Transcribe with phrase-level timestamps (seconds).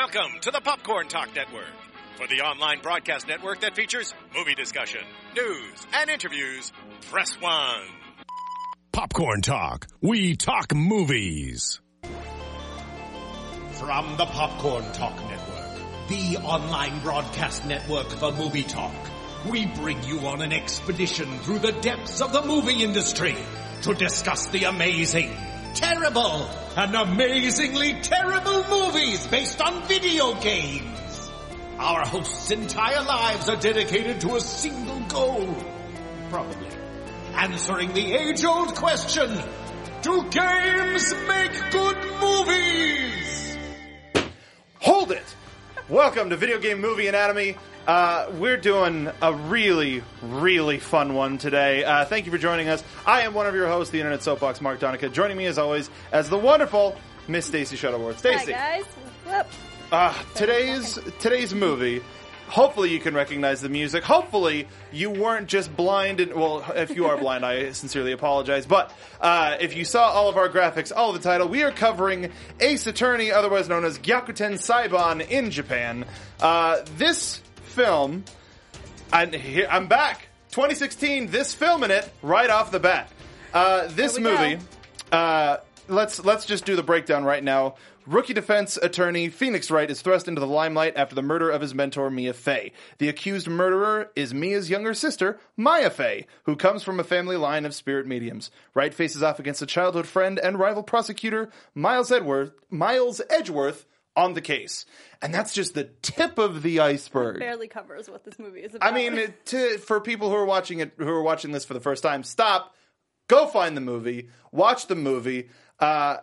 [0.00, 1.74] Welcome to the Popcorn Talk Network.
[2.16, 5.02] For the online broadcast network that features movie discussion,
[5.36, 6.72] news, and interviews,
[7.10, 7.82] press one.
[8.92, 9.88] Popcorn Talk.
[10.00, 11.82] We talk movies.
[13.72, 18.94] From the Popcorn Talk Network, the online broadcast network for movie talk,
[19.50, 23.36] we bring you on an expedition through the depths of the movie industry
[23.82, 25.36] to discuss the amazing,
[25.74, 31.30] terrible, and amazingly terrible movies based on video games.
[31.78, 35.56] Our hosts' entire lives are dedicated to a single goal.
[36.30, 36.68] Probably.
[37.34, 39.30] Answering the age-old question,
[40.02, 43.56] do games make good movies?
[44.80, 45.36] Hold it!
[45.88, 47.56] Welcome to Video Game Movie Anatomy.
[47.86, 51.82] Uh, we're doing a really, really fun one today.
[51.82, 52.84] Uh, thank you for joining us.
[53.06, 55.08] I am one of your hosts, the Internet Soapbox, Mark Donica.
[55.08, 58.18] Joining me, as always, as the wonderful Miss Stacey Shuttleworth.
[58.18, 58.84] Stacey, Hi guys.
[59.26, 59.46] Whoop.
[59.92, 62.02] uh, today's today's movie.
[62.48, 64.02] Hopefully, you can recognize the music.
[64.02, 66.18] Hopefully, you weren't just blind.
[66.20, 68.66] And, well, if you are blind, I sincerely apologize.
[68.66, 71.70] But uh, if you saw all of our graphics, all of the title, we are
[71.70, 76.04] covering Ace Attorney, otherwise known as Gyakuten Saiban in Japan.
[76.40, 78.24] Uh, this film,
[79.12, 80.28] and here, I'm back.
[80.50, 81.28] 2016.
[81.28, 83.10] This film in it right off the bat.
[83.54, 84.58] Uh, this movie.
[85.10, 87.76] Uh, let's let's just do the breakdown right now.
[88.06, 91.74] Rookie defense attorney Phoenix Wright is thrust into the limelight after the murder of his
[91.74, 92.72] mentor Mia Fey.
[92.98, 97.64] The accused murderer is Mia's younger sister, Maya Fey, who comes from a family line
[97.64, 98.50] of spirit mediums.
[98.74, 102.10] Wright faces off against a childhood friend and rival prosecutor Miles
[102.70, 103.86] Miles Edgeworth
[104.20, 104.84] on the case.
[105.22, 107.40] And that's just the tip of the iceberg.
[107.40, 108.90] Barely covers what this movie is about.
[108.90, 111.80] I mean, to, for people who are watching it, who are watching this for the
[111.80, 112.74] first time, stop,
[113.28, 115.48] go find the movie, watch the movie.
[115.78, 116.18] Uh,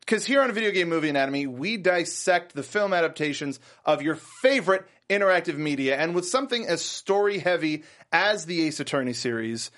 [0.00, 4.86] because here on Video Game Movie Anatomy, we dissect the film adaptations of your favorite
[5.10, 9.70] interactive media, and with something as story heavy as the Ace Attorney series,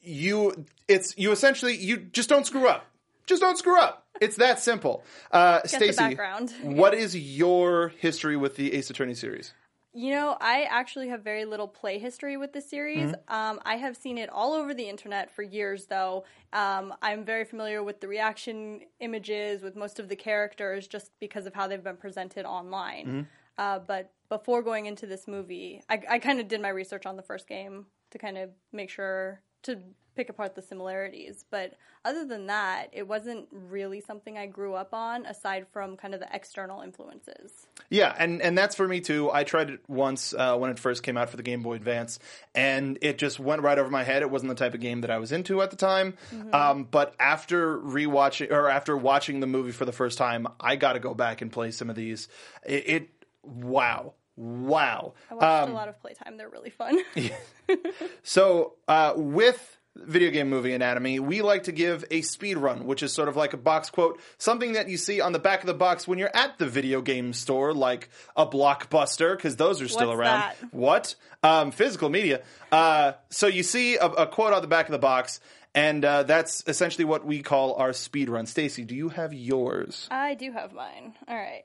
[0.00, 2.84] you it's you essentially you just don't screw up.
[3.28, 4.06] Just don't screw up.
[4.20, 5.04] It's that simple.
[5.30, 6.16] Uh, Stacey,
[6.62, 9.52] what is your history with the Ace Attorney series?
[9.94, 13.10] you know, I actually have very little play history with the series.
[13.10, 13.34] Mm-hmm.
[13.34, 16.24] Um, I have seen it all over the internet for years, though.
[16.52, 21.46] Um, I'm very familiar with the reaction images, with most of the characters, just because
[21.46, 23.06] of how they've been presented online.
[23.06, 23.20] Mm-hmm.
[23.56, 27.16] Uh, but before going into this movie, I, I kind of did my research on
[27.16, 29.78] the first game to kind of make sure to
[30.18, 31.44] pick apart the similarities.
[31.48, 31.74] But
[32.04, 36.18] other than that, it wasn't really something I grew up on, aside from kind of
[36.18, 37.52] the external influences.
[37.88, 39.30] Yeah, and and that's for me too.
[39.30, 42.18] I tried it once uh, when it first came out for the Game Boy Advance,
[42.52, 44.22] and it just went right over my head.
[44.22, 46.14] It wasn't the type of game that I was into at the time.
[46.52, 50.94] Um, but after rewatching or after watching the movie for the first time, I got
[50.94, 52.28] to go back and play some of these.
[52.66, 53.08] It, it
[53.44, 55.14] wow, wow.
[55.30, 56.36] I watched a lot of playtime.
[56.36, 56.98] They're really fun.
[58.22, 63.02] So, uh, with Video Game Movie Anatomy, we like to give a speed run, which
[63.02, 65.66] is sort of like a box quote, something that you see on the back of
[65.66, 69.88] the box when you're at the video game store, like a blockbuster, because those are
[69.88, 70.40] still What's around.
[70.40, 70.56] that?
[70.72, 71.14] What?
[71.42, 72.42] Um, physical media.
[72.72, 75.40] Uh, so you see a, a quote on the back of the box,
[75.74, 78.46] and uh, that's essentially what we call our speed run.
[78.46, 80.08] Stacey, do you have yours?
[80.10, 81.14] I do have mine.
[81.28, 81.64] All right.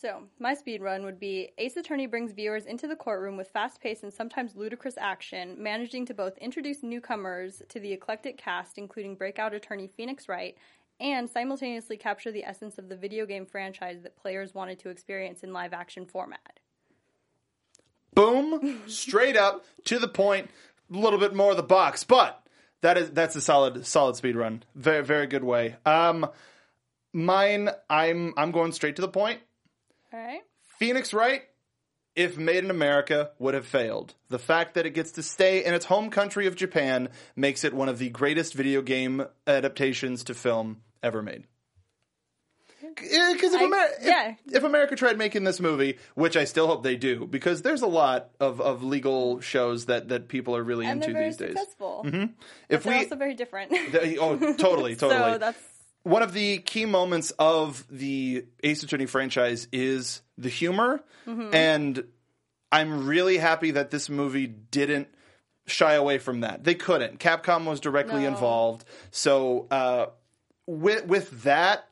[0.00, 3.82] So, my speed run would be Ace Attorney brings viewers into the courtroom with fast
[3.82, 9.14] paced and sometimes ludicrous action, managing to both introduce newcomers to the eclectic cast, including
[9.14, 10.56] breakout attorney Phoenix Wright,
[11.00, 15.42] and simultaneously capture the essence of the video game franchise that players wanted to experience
[15.42, 16.60] in live action format.
[18.14, 20.48] boom, straight up to the point,
[20.90, 22.42] a little bit more of the box, but
[22.80, 24.62] that is that's a solid solid speed run.
[24.74, 25.76] Very very good way.
[25.84, 26.26] Um,
[27.12, 29.40] mine, I'm I'm going straight to the point.
[30.12, 30.40] Right.
[30.78, 31.42] Phoenix Wright,
[32.16, 34.14] if made in America, would have failed.
[34.28, 37.72] The fact that it gets to stay in its home country of Japan makes it
[37.74, 41.44] one of the greatest video game adaptations to film ever made.
[42.82, 44.34] Because if, Amer- if- yeah.
[44.52, 47.86] if America tried making this movie, which I still hope they do, because there's a
[47.86, 51.56] lot of, of legal shows that, that people are really And into these days.
[51.56, 52.02] successful.
[52.06, 52.24] Mm-hmm.
[52.68, 53.72] If we, also very different.
[53.72, 54.96] oh, totally, totally.
[54.96, 55.62] so, that's
[56.02, 61.54] One of the key moments of the Ace Attorney franchise is the humor, Mm-hmm.
[61.54, 62.04] and
[62.72, 65.08] I'm really happy that this movie didn't
[65.66, 66.64] shy away from that.
[66.64, 67.18] They couldn't.
[67.20, 68.28] Capcom was directly No.
[68.28, 70.06] involved, so uh,
[70.66, 71.86] with with that,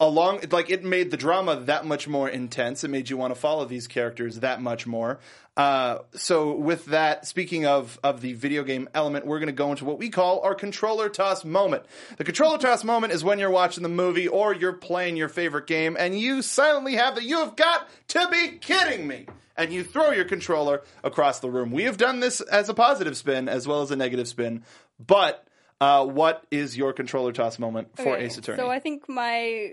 [0.00, 2.82] along like it made the drama that much more intense.
[2.82, 5.20] It made you want to follow these characters that much more.
[5.56, 9.70] Uh, so with that speaking of of the video game element we're going to go
[9.70, 11.84] into what we call our controller toss moment.
[12.16, 15.68] The controller toss moment is when you're watching the movie or you're playing your favorite
[15.68, 19.26] game and you silently have the you have got to be kidding me
[19.56, 21.70] and you throw your controller across the room.
[21.70, 24.64] We have done this as a positive spin as well as a negative spin
[24.98, 25.46] but
[25.84, 28.58] uh, what is your controller toss moment for Okay, Ace Attorney?
[28.58, 29.72] So I think my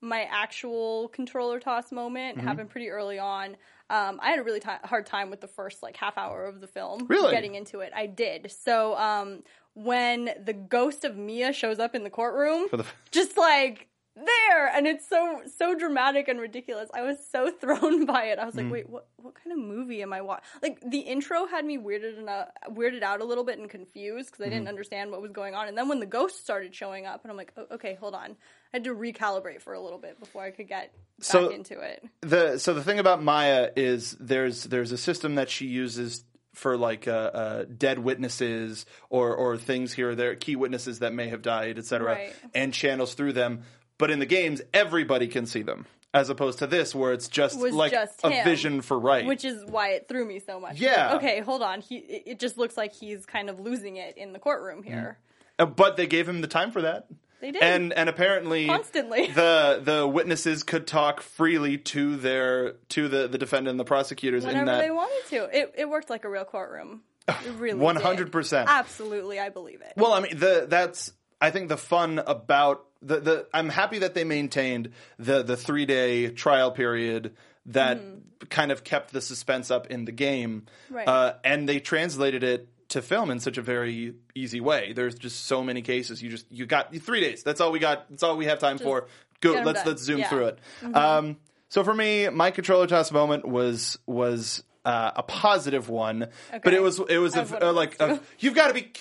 [0.00, 2.46] my actual controller toss moment Mm-hmm.
[2.48, 3.56] happened pretty early on.
[3.90, 6.60] Um, I had a really ti hard time with the first like half hour of
[6.60, 7.06] the film.
[7.08, 7.30] Really?
[7.32, 8.50] getting into it, I did.
[8.64, 9.42] So um,
[9.74, 14.86] when the ghost of Mia shows up in the courtroom, the- just like there, and
[14.86, 16.90] it's so so dramatic and ridiculous.
[16.94, 18.38] I was so thrown by it.
[18.38, 18.70] I was like, Mm.
[18.70, 20.44] wait, what what kind of movie am I watching?
[20.62, 24.40] Like the intro had me weirded enough, weirded out a little bit and confused because
[24.40, 24.54] I Mm-hmm.
[24.54, 25.68] didn't understand what was going on.
[25.68, 28.32] And then when the ghost started showing up, and I'm like, oh, okay, hold on.
[28.74, 31.80] I had to recalibrate for a little bit before I could get back So- into
[31.80, 32.04] it.
[32.20, 36.24] the so the thing about Maya is there's there's a system that she uses
[36.54, 41.14] for like uh, uh, dead witnesses or or things here or there key witnesses that
[41.14, 42.34] may have died etc Right.
[42.54, 43.62] and channels through them
[44.02, 47.56] but in the games everybody can see them as opposed to this where it's just
[47.56, 50.58] Was like just a him, vision for right Which is why it threw me so
[50.58, 50.80] much.
[50.80, 51.12] Yeah.
[51.12, 51.82] Like, okay, hold on.
[51.82, 55.18] He it just looks like he's kind of losing it in the courtroom here.
[55.56, 57.06] Uh, but they gave him the time for that
[57.40, 57.62] They did.
[57.62, 59.28] and and apparently Constantly.
[59.34, 64.42] the the witnesses could talk freely to their to the the defendant and the prosecutors
[64.42, 65.56] in Whenever that they wanted to.
[65.56, 67.02] It it worked like a real courtroom.
[67.28, 68.66] It really 100%.
[68.66, 69.92] Absolutely, I believe it.
[69.96, 74.14] Well, I mean, the that's I think the fun about the the I'm happy that
[74.14, 77.34] they maintained the the three day trial period
[77.66, 78.00] that
[78.48, 81.06] kind of kept the suspense up in the game, Right.
[81.06, 84.92] uh, and they translated it to film in such a very easy way.
[84.92, 86.22] There's just so many cases.
[86.22, 87.42] You just you got three days.
[87.42, 88.10] That's all we got.
[88.10, 89.06] That's all we have time for.
[89.40, 89.52] Go.
[89.52, 89.88] Let's done.
[89.88, 90.28] let's zoom Yeah.
[90.28, 90.58] through it.
[90.94, 91.36] Um,
[91.68, 96.28] so for me, my controller toss moment was was uh, a positive one,
[96.62, 98.92] but it was it was a, uh, like a, you've got to be.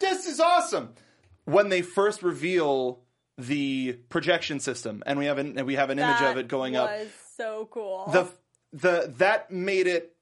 [0.00, 0.90] This is awesome
[1.44, 3.00] when they first reveal
[3.38, 6.90] the projection system, and we have an we have an image of it going up.
[7.36, 8.08] so cool.
[8.12, 8.28] The
[8.72, 10.14] the that made it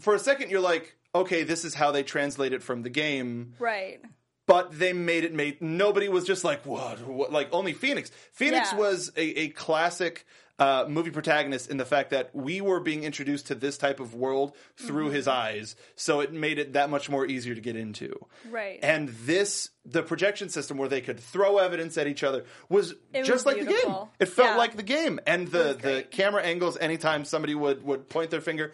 [0.00, 0.50] for a second.
[0.50, 4.00] You're like, okay, this is how they translate it from the game right.
[4.46, 8.72] but they made it made nobody was just like what, what like only phoenix phoenix
[8.72, 8.78] Yeah.
[8.78, 10.26] was a, a classic
[10.58, 14.14] uh, movie protagonist in the fact that we were being introduced to this type of
[14.14, 15.14] world through Mm-hmm.
[15.16, 18.14] his eyes so it made it that much more easier to get into
[18.48, 18.78] Right.
[18.82, 23.24] and this the projection system where they could throw evidence at each other was It
[23.24, 24.56] just was like the game it felt Yeah.
[24.56, 28.72] like the game and the the camera angles anytime somebody would would point their finger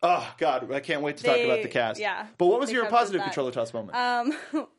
[0.00, 0.70] Oh God!
[0.72, 1.98] I can't wait to talk about the cast.
[1.98, 3.24] yeah, but what was your positive that.
[3.24, 3.96] controller toss moment?
[3.96, 4.32] um,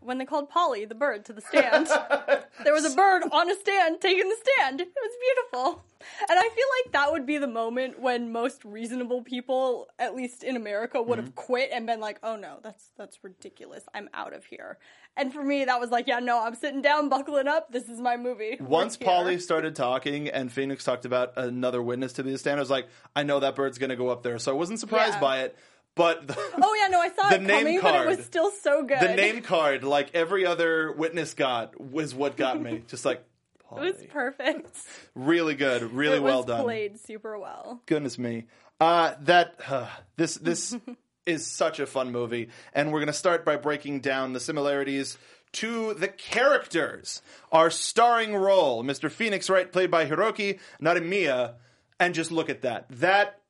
[0.00, 1.86] when they called Polly the bird to the stand,
[2.64, 4.80] there was a bird on a stand taking the stand.
[4.80, 5.84] It was beautiful,
[6.30, 10.42] and I feel like that would be the moment when most reasonable people, at least
[10.44, 11.26] in America, would Mm-hmm.
[11.26, 13.84] have quit and been like, "Oh no, that's that's ridiculous.
[13.94, 14.78] I'm out of here."
[15.16, 17.72] And for me, that was like, "Yeah, no, I'm sitting down, buckling up.
[17.72, 22.12] This is my movie." Once here." Polly started talking and Phoenix talked about another witness
[22.14, 22.86] to the stand, I was like,
[23.16, 24.38] I know that bird's going to go up there.
[24.38, 25.20] So I wasn't surprised Yeah.
[25.20, 25.56] by it.
[25.98, 28.52] But the, Oh yeah, no, I saw The it name coming, but it was still
[28.52, 29.00] so good.
[29.00, 32.84] the name card, like every other witness got, was what got me.
[32.88, 33.24] Just like,
[33.76, 34.78] it was perfect.
[35.16, 36.62] really good, really it well was done.
[36.62, 37.82] played super well.
[37.86, 38.44] Goodness me.
[38.80, 40.76] Uh, that uh, this this
[41.26, 45.18] is such a fun movie, and we're gonna start by breaking down the similarities
[45.50, 47.22] to the characters.
[47.50, 49.10] Our starring role, Mr.
[49.10, 51.54] Phoenix Wright, played by Hiroki Narimiya,
[51.98, 52.86] and just look at that.
[52.88, 53.40] That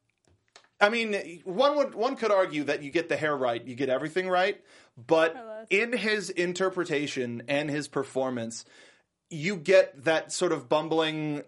[0.80, 3.88] I mean, one would one could argue that you get the hair right, you get
[3.88, 4.60] everything right,
[4.96, 8.64] but in his interpretation and his performance,
[9.30, 11.42] you get that sort of bumbling,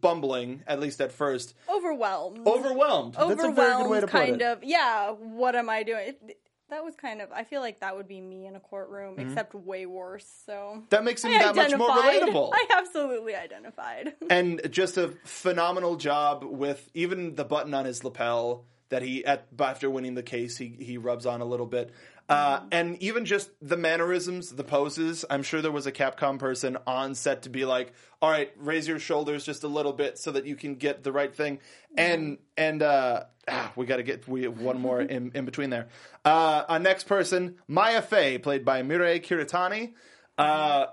[0.00, 2.46] bumbling at least at first, Overwhelmed.
[2.46, 3.14] overwhelmed.
[3.14, 4.44] That's a Overwhelmed, very good way to put kind it.
[4.44, 4.62] of.
[4.64, 6.08] Yeah, what am I doing?
[6.08, 6.38] It,
[6.70, 7.30] that was kind of.
[7.32, 10.26] I feel like that would be me in a courtroom, except way worse.
[10.44, 10.80] So Mm-hmm.
[10.90, 12.50] That makes him I that much more relatable.
[12.52, 14.14] I absolutely identified.
[14.30, 19.48] and just a phenomenal job with even the button on his lapel that he at
[19.58, 21.92] after winning the case he he rubs on a little bit.
[22.28, 25.24] Uh, and even just the mannerisms, the poses.
[25.30, 28.88] I'm sure there was a Capcom person on set to be like, "All right, raise
[28.88, 31.60] your shoulders just a little bit so that you can get the right thing."
[31.96, 35.86] And and uh, ah, we got to get we one more in, in between there.
[36.24, 39.92] Uh, our next person, Maya Fey, played by Mirei Kiritani.
[40.36, 40.86] Uh,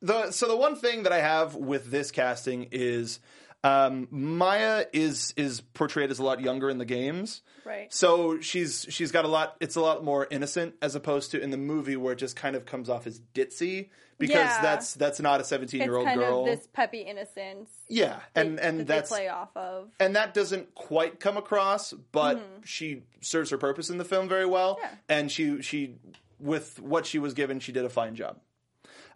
[0.00, 3.18] the so the one thing that I have with this casting is
[3.64, 7.92] Um, Maya is is portrayed as a lot younger in the games, Right.
[7.94, 9.56] so she's she's got a lot.
[9.60, 12.56] It's a lot more innocent as opposed to in the movie where it just kind
[12.56, 14.62] of comes off as ditzy because Yeah.
[14.62, 16.40] that's that's not a seventeen year old kind girl.
[16.40, 17.70] of this peppy innocence.
[17.88, 19.90] yeah, and that and they that's play off of.
[20.00, 24.46] and that doesn't quite come across, but she serves her purpose in the film very
[24.46, 24.74] well.
[24.76, 24.84] Mm-hmm.
[24.86, 25.16] Yeah.
[25.18, 25.94] And she she
[26.40, 28.40] with what she was given, she did a fine job.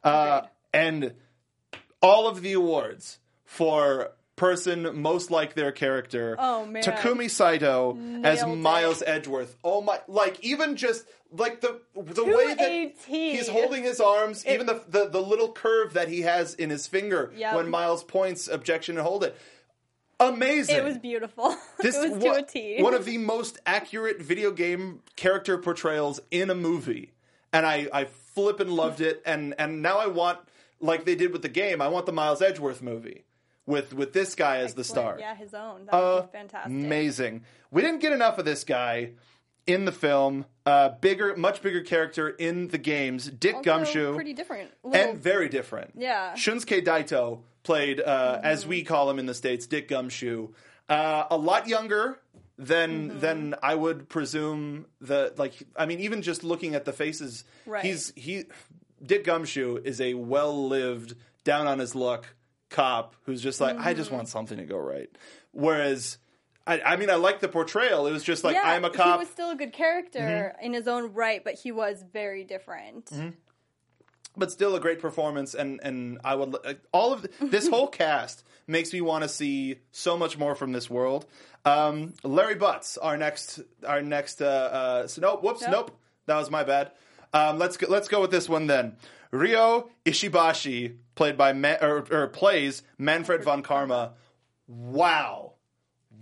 [0.04, 1.14] Uh, and
[2.00, 6.36] all of the awards for person most like their character.
[6.38, 6.82] Oh, man.
[6.82, 8.60] Takumi Saito as Nailed it.
[8.60, 9.56] Miles Edgeworth.
[9.64, 9.98] Oh my!
[10.06, 15.08] Like even just like the the way that he's holding his arms, even the, the
[15.08, 17.54] the little curve that he has in his finger Yep.
[17.56, 19.36] when Miles points objection and hold it.
[20.18, 20.76] Amazing.
[20.76, 21.54] It was beautiful.
[21.80, 22.82] This it was wa- to a T.
[22.82, 27.12] one of the most accurate video game character portrayals in a movie,
[27.52, 29.22] and I I flippin' loved it.
[29.26, 30.38] And and now I want
[30.80, 31.82] like they did with the game.
[31.82, 33.24] I want the Miles Edgeworth movie
[33.66, 35.16] with with this guy as the star.
[35.18, 35.87] Yeah, his own.
[35.87, 36.70] That would be fantastic.
[36.73, 37.42] Amazing.
[37.70, 39.12] We didn't get enough of this guy
[39.66, 40.46] in the film.
[40.64, 43.28] Uh, bigger, much bigger character in the games.
[43.28, 44.70] Dick Also Gumshoe Pretty different.
[44.85, 45.92] Little- and very different.
[45.96, 46.35] Yeah.
[46.35, 50.49] Shunsuke Daito played, uh, as we call him in the states, Dick Gumshoe.
[50.88, 52.20] Uh, a lot younger
[52.58, 53.18] than Mm-hmm.
[53.20, 54.87] than I would presume.
[55.00, 57.85] The like, I mean, even just looking at the faces, Right.
[57.85, 58.44] he's he.
[59.04, 62.26] Dick Gumshoe is a well lived, down on his luck
[62.76, 63.97] cop who's just like, I Mm-hmm.
[63.99, 65.09] just want something to go right.
[65.52, 66.18] Whereas.
[66.68, 68.09] I, I mean, I like the portrayal.
[68.09, 69.06] It was just like yeah, I'm a cop.
[69.06, 69.12] Mm-hmm.
[69.12, 73.09] He was still a good character in his own right, but he was very different.
[74.37, 77.87] but still a great performance and and I would uh, all of the, this whole
[77.87, 81.26] cast makes me want to see so much more from this world.
[81.64, 85.71] Um, Larry Butts, our next our next uh, uh, so nope, whoops, nope.
[85.73, 86.00] Nope.
[86.26, 86.90] that was my bad.
[87.33, 88.97] Um, let's go, let's go with this one then.
[89.30, 94.12] Ryo Ishibashi, played by Ma- or, or plays Manfred von Karma.
[94.68, 95.54] Wow,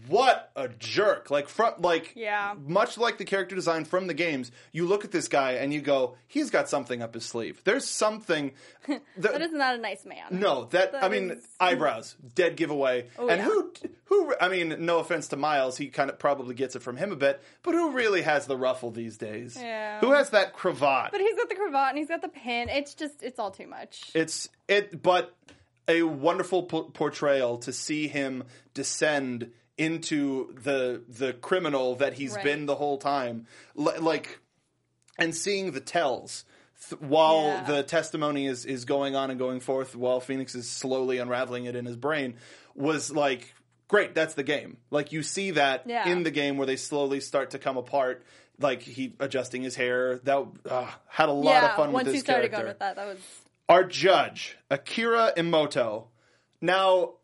[0.09, 1.31] what a jerk!
[1.31, 2.55] Like from like Yeah.
[2.67, 5.81] much like the character design from the games, you look at this guy and you
[5.81, 7.61] go, he's got something up his sleeve.
[7.65, 8.53] There's something.
[9.17, 10.27] That is not a nice man.
[10.31, 13.07] no, that, That I mean, is- eyebrows, dead giveaway.
[13.19, 13.89] Oh, and Oh, yeah.
[14.05, 14.35] who, who?
[14.41, 17.17] I mean, no offense to Miles, he kind of probably gets it from him a
[17.17, 19.57] bit, but who really has the ruffle these days?
[19.59, 20.01] Yeah.
[20.01, 21.13] Who has that cravat?
[21.13, 22.69] But he's got the cravat and he's got the pin.
[22.69, 24.11] It's just, it's all too much.
[24.15, 25.35] It's it, but
[25.89, 28.45] a wonderful po- portrayal to see him
[28.75, 32.45] descend into the the criminal that he's Right.
[32.45, 33.47] been the whole time,
[33.79, 34.39] L- like,
[35.19, 36.45] and seeing the tells.
[36.89, 37.65] th- While Yeah.
[37.65, 41.75] the testimony is, is going on and going forth, while Phoenix is slowly unraveling it
[41.77, 42.37] in his brain,
[42.75, 43.55] was like
[43.89, 44.15] great.
[44.15, 44.77] That's the game.
[44.91, 46.09] Like you see that Yeah.
[46.09, 48.25] in the game where they slowly start to come apart.
[48.61, 50.19] Like he adjusting his hair.
[50.25, 52.79] That uh, had a lot yeah, of fun once with this started character going with
[52.79, 53.19] that, that was
[53.69, 56.07] our judge Akira Emoto.
[56.61, 57.15] Now,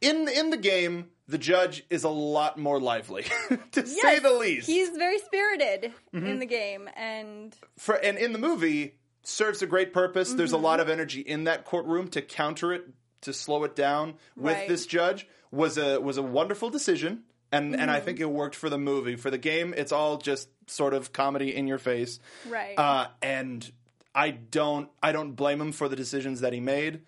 [0.00, 3.24] in in the game, the judge is a lot more lively,
[3.72, 4.66] to say the least.
[4.68, 6.26] He's very spirited Mm-hmm.
[6.26, 10.32] in the game, and For and in the movie serves a great purpose.
[10.32, 10.64] There's a Mm-hmm.
[10.64, 12.84] lot of energy in that courtroom to counter it,
[13.22, 14.68] to slow it down with Right.
[14.68, 17.24] this judge was a was a wonderful decision.
[17.50, 18.04] And and I Mm-hmm.
[18.06, 19.16] think it worked for the movie.
[19.16, 22.18] For the game, it's all just sort of comedy in your face.
[22.48, 22.78] right.
[22.78, 23.70] Uh, and
[24.14, 27.00] I don't I don't blame him for the decisions that he made,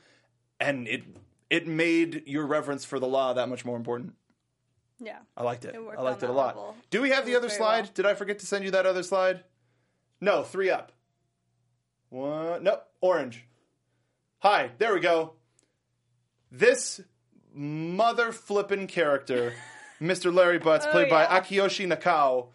[0.61, 1.03] and it
[1.51, 4.15] it made your reverence for the law that much more important.
[5.01, 5.19] yeah.
[5.37, 5.75] I liked it.
[5.75, 6.57] It I liked it a lot.
[6.57, 6.77] level.
[6.91, 7.85] Do we have It the other slide?
[7.85, 7.91] well.
[7.95, 9.45] Did I forget to send you that other slide?
[10.21, 10.93] No, three up.
[12.11, 13.45] One, nope, orange.
[14.39, 15.35] Hi, there we go.
[16.51, 17.01] This
[17.53, 19.55] mother flippin' character,
[20.01, 20.33] Mr.
[20.33, 21.41] Larry Butts, Oh, played by yeah.
[21.41, 22.49] Akiyoshi Nakao,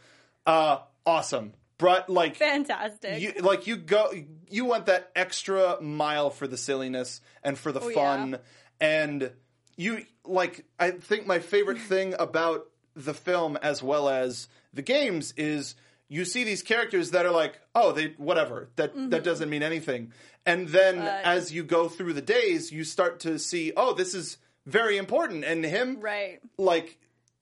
[0.45, 1.53] uh, awesome.
[1.77, 3.21] Brought like Fantastic.
[3.21, 4.11] you like you go
[4.49, 8.37] you went that extra mile for the silliness and for the Oh, fun yeah.
[8.81, 9.31] And
[9.77, 15.33] you like I think my favorite thing about the film as well as the games
[15.37, 15.75] is
[16.07, 19.09] you see these characters that are like oh they whatever that Mm-hmm.
[19.09, 20.11] that doesn't mean anything
[20.45, 24.37] and then as you go through the days you start to see oh this is
[24.65, 26.39] very important and him right.
[26.57, 26.97] like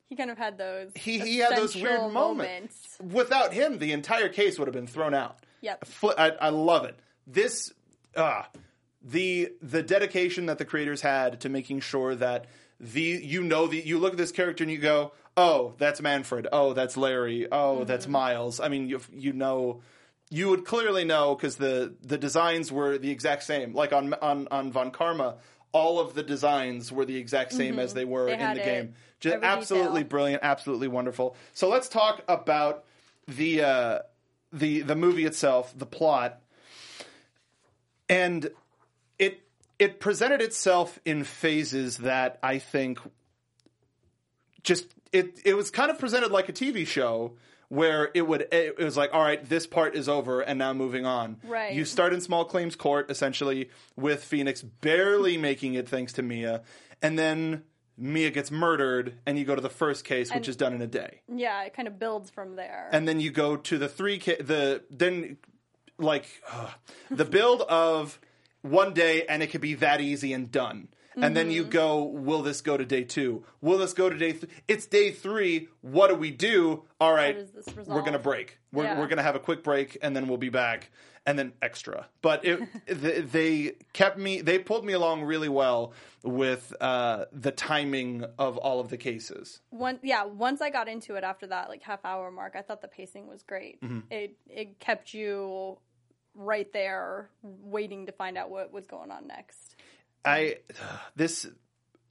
[0.09, 0.91] He kind of had those.
[0.95, 2.97] he he had those weird essential moments.
[3.01, 5.37] Without him, the entire case would have been thrown out.
[5.61, 5.85] Yep.
[6.17, 6.97] I, I love it.
[7.25, 7.73] This,
[8.15, 8.43] uh,
[9.09, 12.45] the the dedication that the creators had to making sure that
[12.79, 16.47] the you know the you look at this character and you go, oh, that's Manfred.
[16.51, 17.47] Oh, that's Larry.
[17.51, 17.85] Oh, Mm-hmm.
[17.85, 18.59] that's Miles.
[18.59, 19.81] I mean, you you know.
[20.29, 23.73] You would clearly know because the, the designs were the exact same.
[23.73, 25.37] Like on on on Von Karma,
[25.71, 28.39] all of the designs were the exact same as they were Mm-hmm.
[28.39, 28.93] They in the it, game.
[29.21, 30.09] Just every absolutely detail.
[30.09, 31.37] brilliant, absolutely wonderful.
[31.53, 32.83] So let's talk about
[33.25, 33.99] the uh,
[34.51, 36.41] the the movie itself, the plot,
[38.09, 38.49] and
[39.19, 39.41] it
[39.79, 42.99] it presented itself in phases that I think
[44.63, 47.33] just it it was kind of presented like a TV show
[47.69, 51.05] where it would it was like all right this part is over and now moving
[51.05, 51.73] on Right.
[51.73, 56.61] you start in small claims court essentially with phoenix barely making it thanks to mia
[57.01, 57.63] and then
[57.97, 60.81] mia gets murdered and you go to the first case which And- is done in
[60.81, 62.89] a day Yeah, it kind of builds from there.
[62.93, 65.37] and then you go to the three ca- the then
[65.97, 66.69] like ugh,
[67.11, 68.17] the build of
[68.61, 70.89] one day and it could be that easy and done.
[71.19, 71.51] And then Mm-hmm.
[71.51, 73.43] you go will this go to day two?
[73.59, 75.67] Will this go to day three it's day three.
[75.81, 76.83] What do we do?
[77.01, 77.47] All right
[77.87, 78.59] we're gonna break.
[78.71, 78.99] We're, Yeah.
[78.99, 80.91] we're gonna have a quick break and then we'll be back.
[81.25, 82.07] And then extra.
[82.21, 87.51] But it th- they kept me they pulled me along really well with uh, the
[87.51, 89.59] timing of all of the cases.
[89.71, 92.81] One, yeah, once I got into it after that like half hour mark, I thought
[92.81, 93.81] the pacing was great.
[93.81, 93.99] Mm-hmm.
[94.11, 95.77] It it kept you
[96.37, 99.75] right there waiting to find out what was going on next.
[100.23, 100.57] I
[101.15, 101.47] this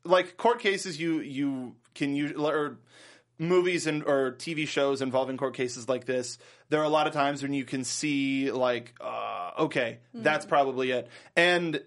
[0.04, 2.78] like court cases you you can use or
[3.38, 6.38] movies and or TV shows involving court cases like this.
[6.68, 10.90] There are a lot of times when you can see like uh, okay, that's probably
[10.90, 11.08] it.
[11.36, 11.80] And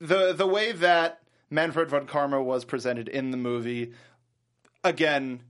[0.00, 1.20] the the way that
[1.50, 3.92] Manfred von Karma was presented in the movie
[4.84, 5.42] again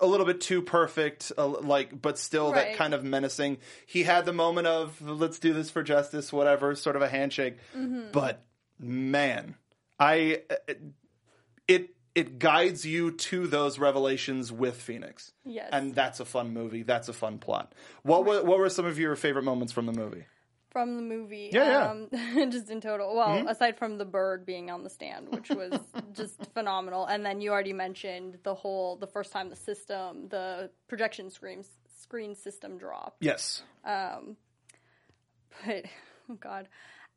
[0.00, 3.58] a little bit too perfect, uh, like, but still that kind of menacing.
[3.86, 7.56] He had the moment of "let's do this for justice," whatever, sort of a handshake.
[8.12, 8.42] But
[8.78, 9.54] man,
[9.98, 10.42] I
[11.66, 15.32] it it guides you to those revelations with Phoenix.
[15.44, 15.68] Yes.
[15.72, 16.82] and that's a fun movie.
[16.82, 17.72] That's a fun plot.
[18.02, 20.24] What were, what were some of your favorite moments from the movie?
[20.78, 21.68] From the movie, Yeah,
[22.12, 22.44] yeah.
[22.44, 23.16] Um, just in total.
[23.16, 25.78] Well, aside from the bird being on the stand, which was
[26.12, 30.70] just phenomenal, and then you already mentioned the whole the first time the system, the
[30.86, 31.64] projection screen
[32.00, 33.16] screen system dropped.
[33.20, 34.36] Yes, Um,
[35.66, 35.84] but
[36.30, 36.68] oh god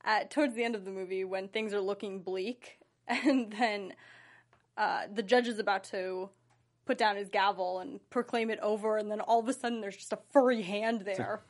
[0.03, 3.94] at towards the end of the movie when things are looking bleak and then
[4.77, 6.30] uh, the judge is about to
[6.86, 9.98] put down his gavel and proclaim it over and then all of a sudden there's
[9.98, 11.41] just a furry hand there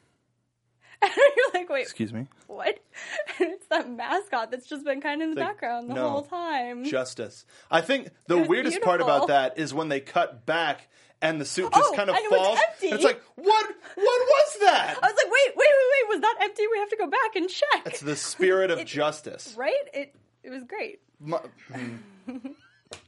[1.03, 2.27] and you're like wait excuse me.
[2.47, 2.67] what
[3.39, 6.09] and it's that mascot that's just been kind of in the like, background the no.
[6.09, 7.45] whole time Justice.
[7.69, 10.87] I think the weirdest part about that is when they cut back
[11.21, 12.59] and the suit just Oh, kind of it falls.
[12.83, 13.65] And it's like, what?
[13.95, 14.97] What was that?
[15.01, 17.35] i was like wait wait wait wait was that empty we have to go back
[17.35, 19.53] and check It's the spirit of justice.
[19.57, 21.37] right it it was great Mu-
[21.71, 21.95] hmm.
[22.27, 22.43] it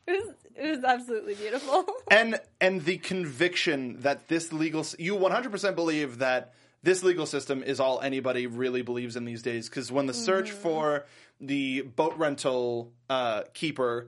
[0.08, 6.20] was it was absolutely beautiful and and the conviction that this legal you 100% believe
[6.20, 6.54] that
[6.84, 10.50] this legal system is all anybody really believes in these days because when the search
[10.52, 10.62] Mm-hmm.
[10.62, 11.06] for
[11.42, 14.08] the boat rental uh, keeper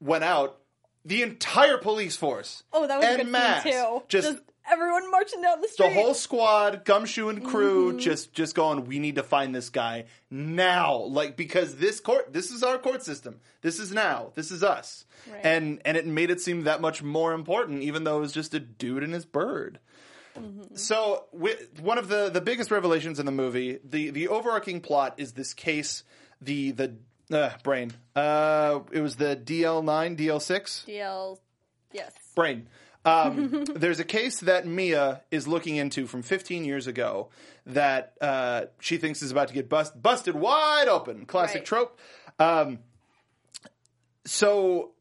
[0.00, 0.58] went out
[1.04, 4.02] the entire police force Oh, that was a en good masse, too.
[4.08, 4.38] just,
[4.70, 5.88] everyone marching down the street.
[5.88, 7.98] the whole squad gumshoe and crew Mm-hmm.
[7.98, 12.50] just just going we need to find this guy now like because this court this
[12.50, 15.40] is our court system this is now this is us Right.
[15.44, 18.54] and and it made it seem that much more important even though it was just
[18.54, 19.78] a dude and his bird
[20.38, 20.76] Mm-hmm.
[20.76, 21.24] so
[21.80, 25.52] one of the the biggest revelations in the movie the the overarching plot is this
[25.52, 26.04] case
[26.40, 26.94] the the
[27.30, 31.38] uh, brain uh it was the dl9 dl6 DL,
[31.92, 32.12] yes.
[32.34, 32.66] brain.
[33.04, 37.30] Um, there's a case that Mia is looking into from 15 years ago
[37.66, 41.26] that uh, she thinks is about to get bust- busted wide open.
[41.26, 41.64] Classic Right.
[41.66, 41.98] trope.
[42.38, 42.78] Um,
[44.24, 44.92] so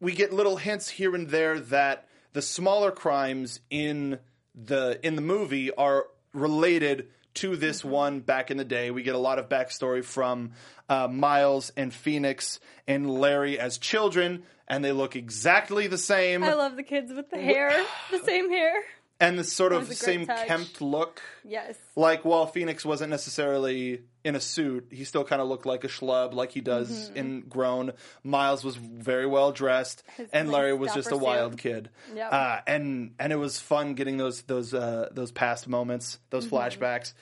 [0.00, 4.18] we get little hints here and there that the smaller crimes in
[4.54, 8.90] the in the movie are related to this one back in the day.
[8.90, 10.52] We get a lot of backstory from
[10.88, 16.44] uh, Miles and Phoenix and Larry as children, and they look exactly the same.
[16.44, 17.72] I love the kids with the hair,
[18.10, 18.72] the same hair.
[19.20, 20.46] and the sort of same touch.
[20.46, 21.22] kempt look.
[21.44, 21.76] Yes.
[21.96, 25.88] Like while Phoenix wasn't necessarily in a suit, he still kind of looked like a
[25.88, 27.16] schlub, like he does Mm-hmm.
[27.16, 27.92] in Grown.
[28.22, 31.60] Miles was very well dressed, His and Larry was just a wild suit.
[31.60, 31.90] kid.
[32.14, 32.32] Yep.
[32.32, 36.56] Uh, and and it was fun getting those those uh, those past moments, those Mm-hmm.
[36.56, 37.14] flashbacks.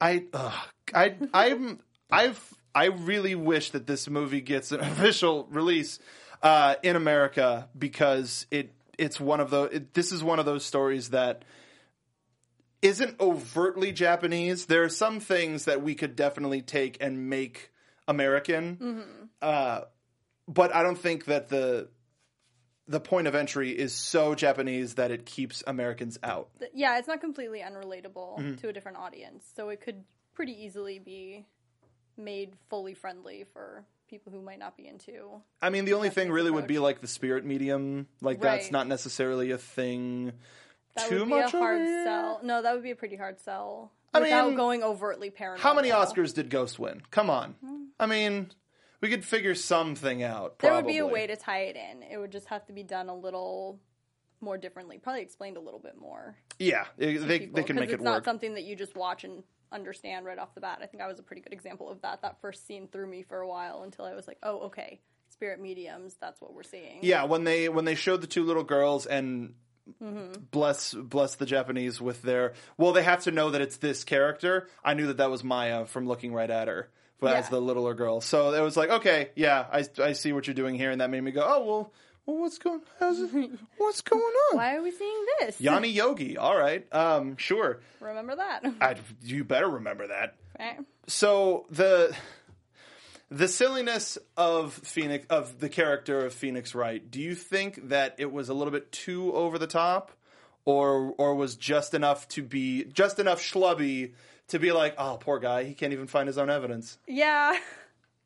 [0.00, 0.52] I ugh,
[0.94, 5.98] I I'm I've I really wish that this movie gets an official release
[6.42, 10.64] uh, in America because it it's one of the it, this is one of those
[10.64, 11.44] stories that
[12.84, 14.66] isn't overtly Japanese.
[14.66, 17.70] There are some things that we could definitely take and make
[18.06, 19.80] American, uh,
[20.46, 21.88] but I don't think that the
[22.86, 26.50] the point of entry is so Japanese that it keeps Americans out.
[26.74, 28.54] Yeah, it's not completely unrelatable Mm-hmm.
[28.56, 31.46] to a different audience, so it could pretty easily be
[32.18, 35.30] made fully friendly for people who might not be into.
[35.62, 38.06] I mean, the only thing really would be like the spirit medium.
[38.20, 40.32] Like that's not necessarily a thing.
[40.96, 42.40] That too would be much a hard over sell.
[42.42, 45.58] No, that would be a pretty hard sell I without mean, going overtly paranormal.
[45.58, 47.02] How many Oscars did Ghost win?
[47.10, 47.56] Come on.
[47.64, 47.84] Hmm.
[47.98, 48.52] I mean,
[49.00, 50.58] we could figure something out.
[50.60, 52.02] There would be a way to tie it in.
[52.02, 53.80] It would just have to be done a little
[54.40, 54.98] more differently.
[54.98, 56.36] Probably explained a little bit more.
[56.58, 59.24] Yeah, they they, people, they can make it's it not something that you just watch
[59.24, 60.78] and understand right off the bat.
[60.80, 62.22] I think I was a pretty good example of that.
[62.22, 65.60] That first scene threw me for a while until I was like, oh, okay, spirit
[65.60, 66.16] mediums.
[66.20, 67.00] That's what we're seeing.
[67.02, 69.54] Yeah, when they when they showed the two little girls and
[70.02, 70.44] Mm-hmm.
[70.50, 74.68] bless bless the Japanese with their well, they have to know that it's this character.
[74.82, 76.88] I knew that that was Maya from looking right at her,
[77.20, 78.22] but as the littler girl.
[78.22, 81.10] So it was like, okay, yeah, I I see what you're doing here, and that
[81.10, 81.92] made me go, oh well,
[82.24, 84.56] well what's going it, what's going on?
[84.56, 85.60] Why are we seeing this?
[85.60, 87.80] Yanni Yogi, all right, um, sure.
[88.00, 88.64] Remember that.
[88.80, 90.36] I, you better remember that.
[90.58, 90.78] right?
[91.06, 92.16] so the
[93.30, 97.08] the silliness of Phoenix of the character of Phoenix Wright.
[97.10, 100.12] Do you think that it was a little bit too over the top,
[100.64, 104.12] or or was just enough to be just enough schlubby
[104.48, 106.98] to be like, oh, poor guy, he can't even find his own evidence.
[107.06, 107.56] Yeah.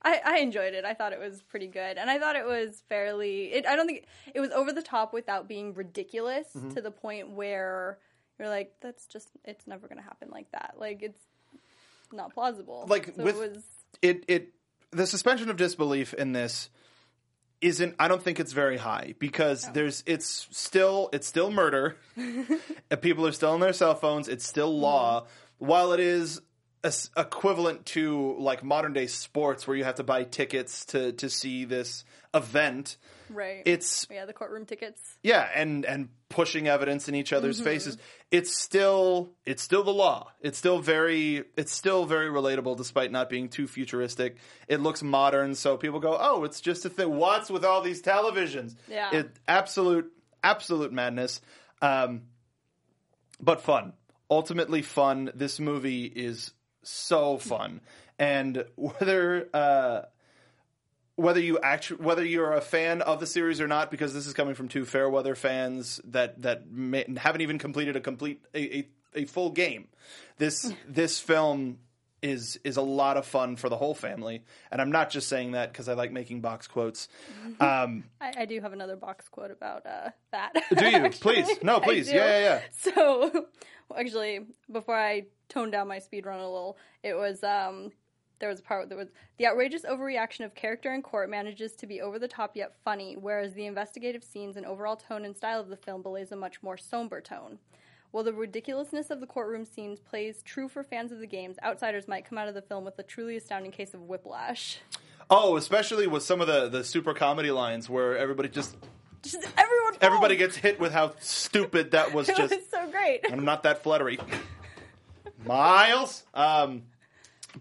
[0.02, 0.84] I, I enjoyed it.
[0.84, 3.52] I thought it was pretty good, and I thought it was fairly.
[3.52, 6.70] It, I don't think it was over the top without being ridiculous Mm-hmm.
[6.74, 7.98] to the point where
[8.38, 9.28] you're like, "That's just.
[9.44, 10.76] It's never going to happen like that.
[10.78, 11.18] Like it's
[12.12, 13.64] not plausible." Like, so with- it was.
[14.00, 14.52] It it
[14.90, 16.70] the suspension of disbelief in this
[17.60, 21.96] isn't I don't think it's very high because there's it's still it's still murder.
[23.00, 24.28] people are still on their cell phones.
[24.28, 25.22] It's still law.
[25.22, 25.66] Mm-hmm.
[25.66, 26.40] While it is
[27.16, 31.64] equivalent to like modern day sports where you have to buy tickets to to see
[31.64, 32.96] this event,
[33.30, 33.62] Right.
[33.64, 35.00] it's yeah, the courtroom tickets.
[35.22, 37.96] yeah, and and pushing evidence in each other's faces.
[38.30, 40.30] It's still it's still the law.
[40.40, 44.36] It's still very it's still very relatable despite not being too futuristic.
[44.68, 47.16] It looks modern, so people go, "Oh, it's just a thing.
[47.16, 49.14] What's with all these televisions?" Yeah.
[49.14, 50.12] It absolute
[50.42, 51.40] absolute madness.
[51.82, 52.22] Um
[53.40, 53.92] but fun.
[54.30, 55.30] Ultimately fun.
[55.34, 56.52] This movie is
[56.88, 57.80] so fun.
[58.18, 60.02] And whether uh
[61.16, 64.34] whether you actually whether you're a fan of the series or not, because this is
[64.34, 68.88] coming from two Fairweather fans that that may, haven't even completed a complete a, a,
[69.14, 69.88] a full game.
[70.38, 71.78] This this film
[72.22, 75.52] is is a lot of fun for the whole family, and I'm not just saying
[75.52, 77.08] that because I like making box quotes.
[77.60, 80.52] Um, I, I do have another box quote about uh, that.
[80.76, 81.42] do you actually.
[81.42, 81.62] please?
[81.62, 82.08] No, please.
[82.08, 82.60] Yeah, yeah, yeah.
[82.92, 83.46] So,
[83.96, 87.92] actually, before I toned down my speed run a little, it was um,
[88.38, 91.86] there was a part that was the outrageous overreaction of character in court manages to
[91.86, 95.60] be over the top yet funny, whereas the investigative scenes and overall tone and style
[95.60, 97.58] of the film belays a much more somber tone.
[98.10, 102.08] While the ridiculousness of the courtroom scenes plays true for fans of the games, outsiders
[102.08, 104.78] might come out of the film with a truly astounding case of whiplash.
[105.28, 108.76] Oh, especially with some of the the super comedy lines where everybody just
[109.22, 112.28] Just everyone, everybody gets hit with how stupid that was.
[112.28, 113.20] It Just was so great.
[113.30, 114.18] I'm not that fluttery.
[115.44, 116.24] Miles.
[116.34, 116.82] Um,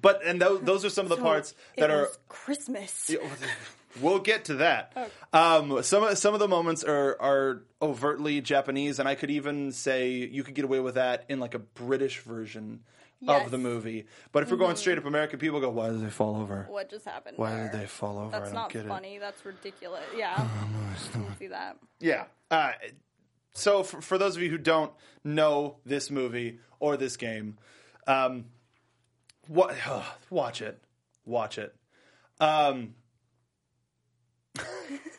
[0.02, 2.10] but and those those are some of the parts that are.
[2.28, 3.12] Christmas.
[4.02, 4.96] We'll get to that.
[5.34, 9.72] Um, some of some of the moments are are overtly Japanese, and I could even
[9.72, 12.82] say you could get away with that in like a British version
[13.20, 13.46] Yes.
[13.46, 14.06] of the movie.
[14.32, 16.68] But if we're going straight up American, people go, "Why did they fall over?
[16.70, 17.40] What just happened?
[17.40, 17.70] Why there?
[17.72, 18.28] did they fall over?
[18.36, 19.18] I That's don't not get it." funny.
[19.18, 20.04] That's ridiculous.
[20.16, 21.78] Yeah, I can see that.
[22.00, 22.26] Yeah.
[22.52, 22.74] Uh,
[23.54, 24.92] so for, for those of you who don't
[25.24, 27.58] know this movie or this game,
[28.06, 28.46] um,
[29.48, 29.76] what
[30.30, 30.80] watch it,
[31.26, 31.76] watch it.
[32.40, 32.94] Um,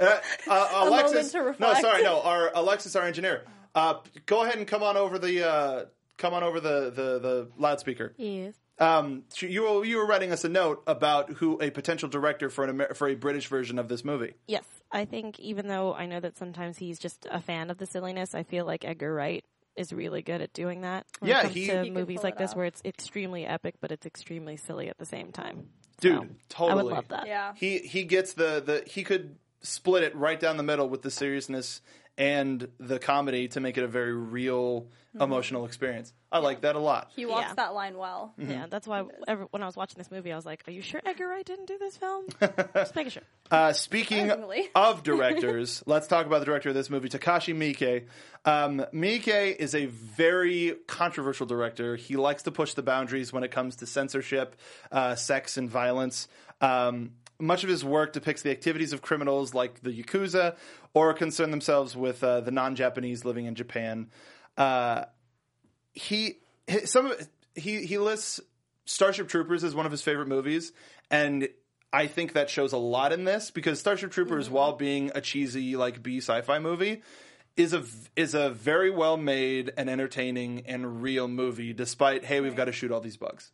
[0.00, 3.44] uh, uh, Alexis, moment no, sorry, no, our Alexis, our engineer.
[3.74, 3.94] Uh,
[4.26, 5.84] go ahead and come on over the uh,
[6.16, 8.12] come on over the the, the loudspeaker.
[8.16, 8.54] Yes.
[8.80, 12.62] Um, you were, you were writing us a note about who a potential director for
[12.62, 14.34] an Amer- for a British version of this movie.
[14.46, 14.62] Yes.
[14.92, 18.34] I think even though I know that sometimes he's just a fan of the silliness,
[18.36, 19.44] I feel like Edgar Wright
[19.76, 21.06] is really good at doing that.
[21.18, 22.56] When Yeah, it comes he- to He movies like this off.
[22.56, 25.68] where it's extremely epic, but it's extremely silly at the same time.
[26.00, 27.26] Dude, So, I would love that.
[27.26, 31.02] Yeah, he he gets the the he could split it right down the middle with
[31.02, 31.80] the seriousness
[32.16, 34.86] and the comedy to make it a very real
[35.20, 36.12] emotional experience.
[36.30, 37.10] I like that a lot.
[37.16, 37.54] he walks Yeah.
[37.54, 38.34] that line well.
[38.36, 40.82] Yeah, that's why every, when I was watching this movie, I was like, "Are you
[40.82, 42.26] sure Edgar Wright didn't do this film?"
[42.74, 43.22] just making sure.
[43.50, 44.30] Uh, speaking
[44.74, 48.04] of directors, let's talk about the director of this movie, Takashi Miike.
[48.44, 51.96] Um, Miike is a very controversial director.
[51.96, 54.54] He likes to push the boundaries when it comes to censorship,
[54.92, 56.28] uh, sex, and violence.
[56.60, 60.56] Um, much of his work depicts the activities of criminals like the Yakuza
[60.94, 64.10] or concern themselves with uh, the non Japanese living in Japan.
[64.56, 65.04] Uh,
[65.92, 66.38] he
[66.84, 68.40] some of he he lists
[68.84, 70.72] Starship Troopers as one of his favorite movies,
[71.10, 71.48] and
[71.92, 75.76] I think that shows a lot in this because Starship Troopers, while being a cheesy
[75.76, 77.02] like B sci-fi movie,
[77.56, 77.84] is a
[78.16, 81.72] is a very well made and entertaining and real movie.
[81.72, 83.52] Despite hey, we've got to shoot all these bugs,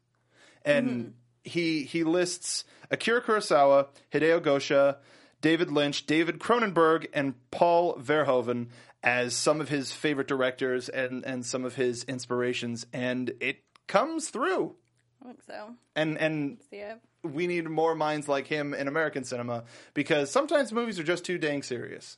[0.64, 4.96] and he he lists Akira Kurosawa, Hideo Gosha,
[5.40, 8.68] David Lynch, David Cronenberg, and Paul Verhoeven
[9.02, 14.30] as some of his favorite directors and and some of his inspirations, and it comes
[14.30, 14.74] through.
[15.22, 15.74] I think so.
[15.94, 16.98] And and See it.
[17.22, 21.38] we need more minds like him in American cinema because sometimes movies are just too
[21.38, 22.16] dang serious.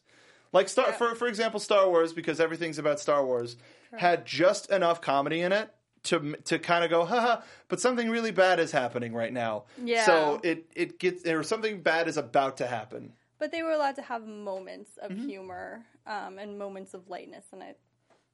[0.53, 3.57] Like Star, for for example, Star Wars because everything's about Star Wars
[3.97, 5.71] had just enough comedy in it
[6.07, 9.65] to to kind of go, haha, but something really bad is happening right now.
[9.83, 10.05] Yeah.
[10.07, 13.13] So it it gets or something bad is about to happen.
[13.39, 15.29] But they were allowed to have moments of Mm-hmm.
[15.29, 17.75] humor um, and moments of lightness, and I.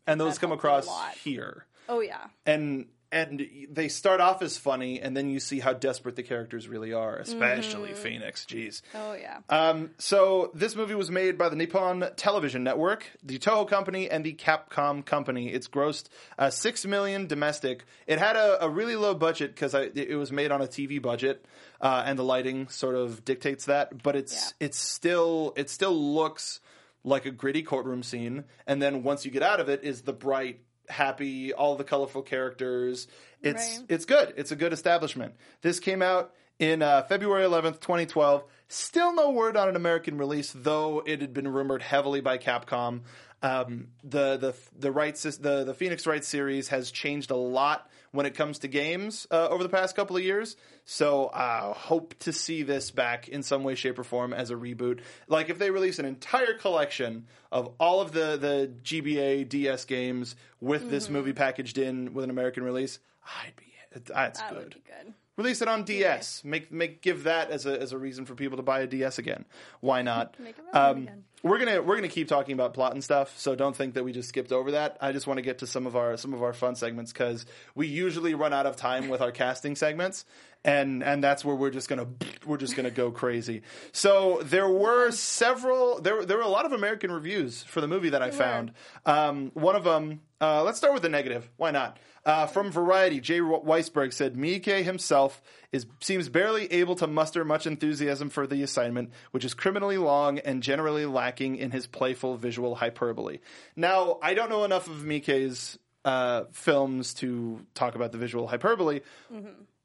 [0.06, 0.88] And those come across
[1.24, 1.66] here.
[1.88, 2.26] Oh yeah.
[2.46, 6.66] and and they start off as funny, and then you see how desperate the characters
[6.66, 8.02] really are, especially Mm-hmm.
[8.02, 8.44] Phoenix.
[8.46, 8.82] Jeez.
[8.94, 9.38] Oh yeah.
[9.48, 14.24] Um, so this movie was made by the Nippon Television Network, the Toho Company, and
[14.24, 15.48] the Capcom Company.
[15.52, 17.84] It's grossed uh, six million domestic.
[18.06, 21.00] It had a, a really low budget because it, it was made on a TV
[21.00, 21.44] budget,
[21.80, 24.02] uh, and the lighting sort of dictates that.
[24.02, 26.60] But it's it's still it still looks
[27.04, 28.44] like a gritty courtroom scene.
[28.66, 32.22] And then once you get out of it, is the bright, happy, all the colorful
[32.22, 33.06] characters.
[33.42, 33.86] It's Right.
[33.88, 34.34] it's good.
[34.36, 35.34] It's a good establishment.
[35.62, 38.44] This came out in uh, February 11th, 2012.
[38.68, 43.00] Still no word on an American release, though it had been rumored heavily by Capcom.
[43.42, 48.24] Um, the the the rights the the Phoenix Wright series has changed a lot when
[48.26, 50.56] it comes to games uh, over the past couple of years.
[50.84, 54.54] So I hope to see this back in some way, shape, or form as a
[54.54, 55.00] reboot.
[55.28, 60.36] Like if they release an entire collection of all of the the GBA DS games
[60.60, 61.12] with this Mm-hmm.
[61.14, 64.76] movie packaged in with an American release, I'd be that's That good.
[64.86, 65.14] good.
[65.36, 66.42] Release it on DS.
[66.44, 69.18] Make make give that as a as a reason for people to buy a DS
[69.18, 69.44] again.
[69.80, 70.38] Why not?
[70.38, 71.24] Make it Um, again.
[71.42, 73.36] We're gonna we're gonna keep talking about plot and stuff.
[73.38, 74.96] So don't think that we just skipped over that.
[75.00, 77.46] I just want to get to some of our some of our fun segments because
[77.74, 80.24] we usually run out of time with our casting segments,
[80.64, 82.06] and and that's where we're just gonna
[82.46, 83.62] we're just gonna go crazy.
[83.90, 88.10] So there were several there there were a lot of American reviews for the movie
[88.10, 88.72] that I found.
[89.04, 90.20] Um, one of them.
[90.40, 91.48] Uh, let's start with the negative.
[91.56, 91.98] Why not?
[92.24, 97.66] Uh, from Variety, Jay Weissberg said Miike himself is seems barely able to muster much
[97.66, 102.74] enthusiasm for the assignment, which is criminally long and generally lacking in his playful visual
[102.74, 103.38] hyperbole.
[103.74, 109.00] Now, I don't know enough of Miike's uh, films to talk about the visual hyperbole,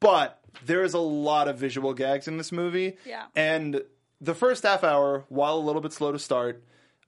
[0.00, 2.96] but there is a lot of visual gags in this movie.
[3.06, 3.24] Yeah.
[3.34, 3.82] And
[4.20, 6.62] the first half hour, while a little bit slow to start,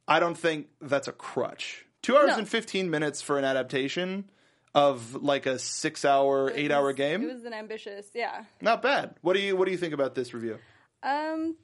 [0.08, 1.84] I don't think that's a crutch.
[2.02, 2.38] Two hours No.
[2.38, 4.30] and 15 minutes for an adaptation
[4.74, 7.28] of like a six hour, eight hour game.
[7.28, 8.44] It was an ambitious, yeah.
[8.62, 9.16] Not bad.
[9.20, 10.58] What do you What do you think about this review?
[11.02, 11.56] Um,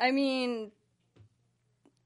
[0.00, 0.70] I mean,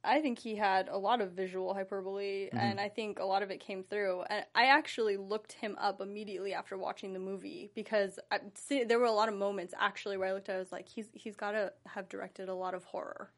[0.07, 2.57] I think he had a lot of visual hyperbole, Mm-hmm.
[2.59, 4.23] and I think a lot of it came through.
[4.31, 8.99] And I actually looked him up immediately after watching the movie because I, see, there
[8.99, 10.55] were a lot of moments actually where I looked at.
[10.55, 13.31] it, I was like, he's he's got to have directed a lot of horror.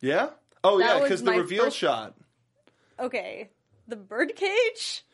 [0.00, 0.30] Yeah.
[0.64, 2.14] Oh That yeah, because the reveal first- shot
[2.98, 3.48] Okay,
[3.88, 5.04] the birdcage.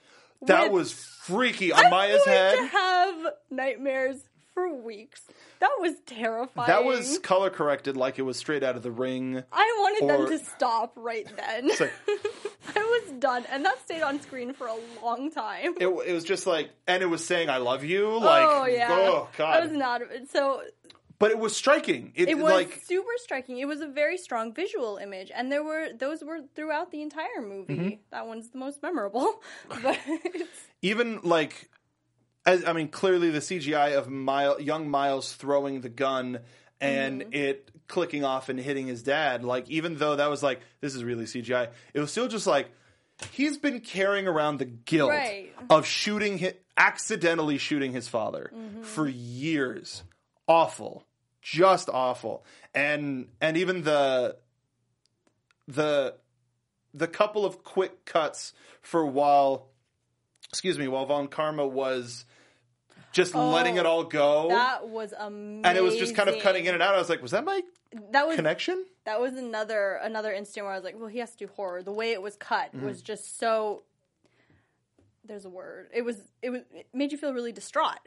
[0.43, 2.57] that was freaky on I'm Maya's head.
[2.57, 4.19] to have nightmares
[4.55, 5.23] for weeks.
[5.61, 6.69] That was terrifying.
[6.69, 9.43] That was color corrected like it was straight out of the ring.
[9.53, 11.69] I wanted or- them to stop right then.
[11.69, 11.93] like-
[12.77, 15.75] I was done, and that stayed on screen for a long time.
[15.81, 18.89] It, it was just like, and it was saying "I love you." Like, oh yeah,
[18.91, 19.65] oh I god.
[19.65, 20.03] was not.
[20.31, 20.63] So
[21.19, 22.13] but it was striking.
[22.15, 23.59] It, it was like super striking.
[23.59, 27.41] It was a very strong visual image, and there were those were throughout the entire
[27.41, 27.75] movie.
[27.75, 27.95] Mm-hmm.
[28.11, 29.41] That one's the most memorable,
[29.83, 29.99] but
[30.83, 31.71] even like
[32.47, 36.39] as I mean, clearly the CGI of Mile, young Miles throwing the gun
[36.81, 37.33] and Mm-hmm.
[37.35, 39.45] it clicking off and hitting his dad.
[39.45, 42.69] Like, even though that was like, this is really CGI, it was still just like
[43.33, 45.53] he's been carrying around the guilt Right.
[45.71, 48.83] of shooting, hi- accidentally shooting his father Mm-hmm.
[48.83, 50.03] for years.
[50.49, 51.05] Awful,
[51.43, 54.37] just awful, and and even the
[55.69, 56.15] the
[56.95, 59.69] the couple of quick cuts for while
[60.51, 62.25] excuse me while von karma was
[63.17, 65.65] just letting it all go Oh, that was amazing.
[65.65, 67.45] and it was just kind of cutting in and out i was like was that
[67.45, 67.61] my
[68.13, 71.31] That was connection that was another another instant where I was like, well, he has
[71.31, 71.81] to do horror.
[71.85, 72.85] The way it was cut Mm-hmm.
[72.87, 73.85] was just so.
[75.25, 75.89] There's a word.
[75.95, 77.99] It was it was it made you feel really distraught.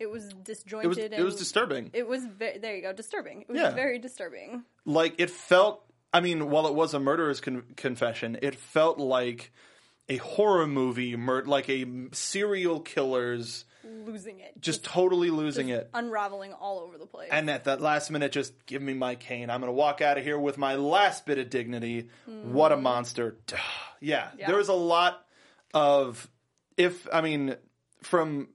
[0.00, 0.82] It was disjointed.
[0.82, 0.84] Mm-hmm.
[0.84, 2.76] it was and it was disturbing It was ve- there.
[2.76, 3.42] You go, disturbing.
[3.42, 3.70] It was Yeah.
[3.70, 4.64] very disturbing.
[4.84, 9.52] like it felt i mean while it was a murderer's con- confession it felt like
[10.08, 16.52] a horror movie mur- like a serial killer's Losing it, just totally losing it unraveling
[16.52, 17.28] all over the place.
[17.32, 19.50] And at that last minute, just give me my cane.
[19.50, 22.08] I'm going to walk out of here with my last bit of dignity.
[22.26, 23.36] What a monster.
[24.00, 24.48] Yeah, Yeah.
[24.48, 25.24] there was a lot
[25.72, 26.28] of,
[26.76, 27.56] if, I mean,
[28.02, 28.48] from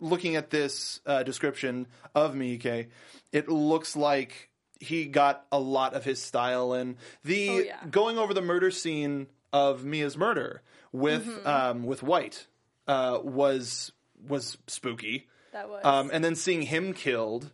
[0.00, 2.86] looking at this uh, description of Miike,
[3.32, 4.48] it looks like
[4.80, 7.76] he got a lot of his style in the Oh, yeah.
[7.90, 11.46] going over the murder scene of Mia's murder with Mm-hmm.
[11.46, 12.46] um, with White
[12.88, 13.92] uh, was
[14.26, 15.28] was spooky.
[15.52, 15.84] That was.
[15.84, 17.52] Um, and then seeing him killed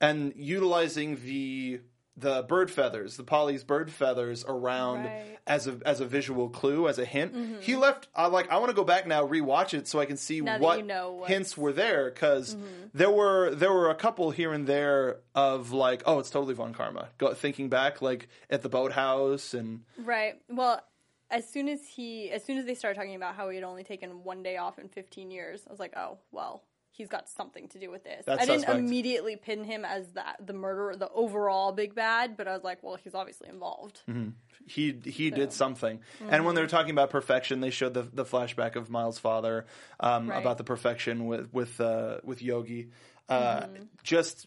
[0.00, 1.80] and utilizing the
[2.16, 5.24] the bird feathers, the Polly's bird feathers around Right.
[5.24, 5.34] Mm-hmm.
[5.46, 7.62] as a as a visual clue, as a hint.
[7.62, 8.08] He left.
[8.12, 8.50] I like.
[8.50, 10.84] I want to go back now, rewatch it, so I can see Now what you
[10.84, 12.10] know hints were there.
[12.10, 12.56] Because
[12.92, 16.74] there were there were a couple here and there of like, oh, it's totally Von
[16.74, 17.08] Karma.
[17.18, 20.34] Go, thinking back, like at the boathouse and Right.
[20.48, 20.82] Well,
[21.30, 23.84] as soon as he, as soon as they started talking about how he had only
[23.84, 27.68] taken one day off in 15 years, I was like, oh, well, he's got something
[27.68, 28.24] to do with this.
[28.26, 28.78] That's I didn't suspect.
[28.80, 32.82] immediately pin him as that the murderer, the overall big bad, but I was like,
[32.82, 34.00] well, he's obviously involved.
[34.08, 34.30] Mm-hmm.
[34.66, 36.00] he he did something.
[36.28, 39.66] And when they were talking about perfection, they showed the the flashback of Miles' father
[40.00, 40.40] um, Right.
[40.40, 42.88] about the perfection with with uh, with Yogi.
[43.28, 43.82] Uh, Mm-hmm.
[44.02, 44.46] Just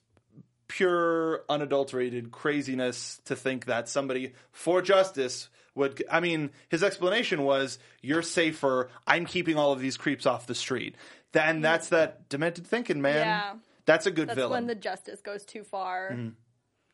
[0.72, 7.78] pure unadulterated craziness to think that somebody for justice would I mean his explanation was
[8.02, 10.96] you're safer I'm keeping all of these creeps off the street
[11.34, 13.54] then that's that demented thinking man Yeah.
[13.86, 16.12] that's a good That's villain when the justice goes too far.
[16.14, 16.30] Mm-hmm.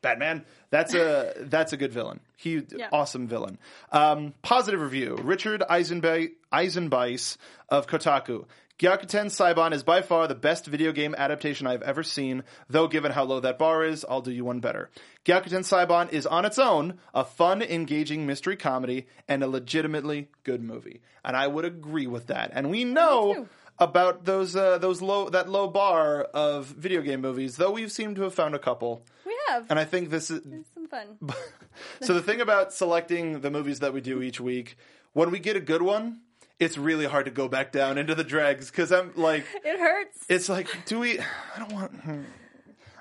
[0.02, 0.46] Batman.
[0.70, 2.20] That's a that's a good villain.
[2.36, 2.90] He Yeah.
[2.92, 3.58] awesome villain.
[3.92, 5.18] Um, positive review.
[5.22, 7.38] Richard Eisenbe- Eisenbeis
[7.70, 8.46] of Kotaku.
[8.80, 13.12] Gyakuten Saiban is by far the best video game adaptation I've ever seen, though given
[13.12, 14.92] how low that bar is, I'll do you one better.
[15.26, 20.62] Gyakuten Saiban is on its own a fun, engaging mystery comedy and a legitimately good
[20.62, 21.02] movie.
[21.26, 22.52] And I would agree with that.
[22.54, 23.48] And we know
[23.80, 28.18] about those uh, those low that low bar of video game movies, though we've seemed
[28.18, 29.04] to have found a couple.
[29.26, 30.44] We have And I think this is
[30.76, 31.18] some fun.
[32.02, 34.78] so the thing about selecting the movies that we do each week,
[35.13, 36.22] when we get a good one,
[36.60, 40.26] it's really hard to go back down into the dregs because I'm like, It hurts.
[40.30, 41.20] it's like, do we?
[41.20, 41.91] I don't want.
[41.93, 42.22] hmm.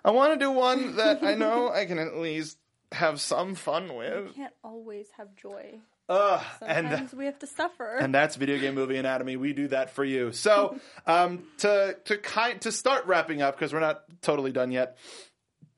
[0.05, 2.59] I want to do one that I know I can at least
[2.93, 4.35] have some fun with.
[4.35, 5.81] can't always have joy.
[6.09, 7.97] Ugh, and we have to suffer.
[7.97, 9.37] and that's video game movie anatomy.
[9.37, 10.31] We do that for you.
[10.31, 14.99] So um, to to kind to start wrapping up because we're not totally done yet.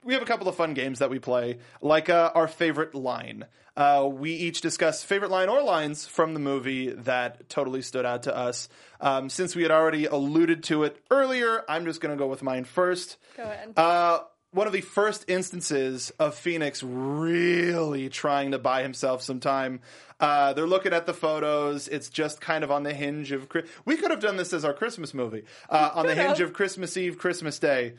[0.04, 3.46] We have a couple of fun games that we play, like uh, our favorite line.
[3.76, 8.24] Uh, we each discuss favorite line or lines from the movie that totally stood out
[8.24, 8.68] to us.
[9.00, 12.42] Um, since we had already alluded to it earlier, I'm just going to go with
[12.42, 13.18] mine first.
[13.36, 13.74] Go ahead.
[13.76, 19.80] Uh, one of the first instances of Phoenix really trying to buy himself some time.
[20.18, 21.86] Uh, they're looking at the photos.
[21.86, 23.48] It's just kind of on the hinge of.
[23.84, 25.44] We could have done this as our Christmas movie.
[25.68, 27.94] Uh, on the hinge of Christmas Eve, Christmas Day.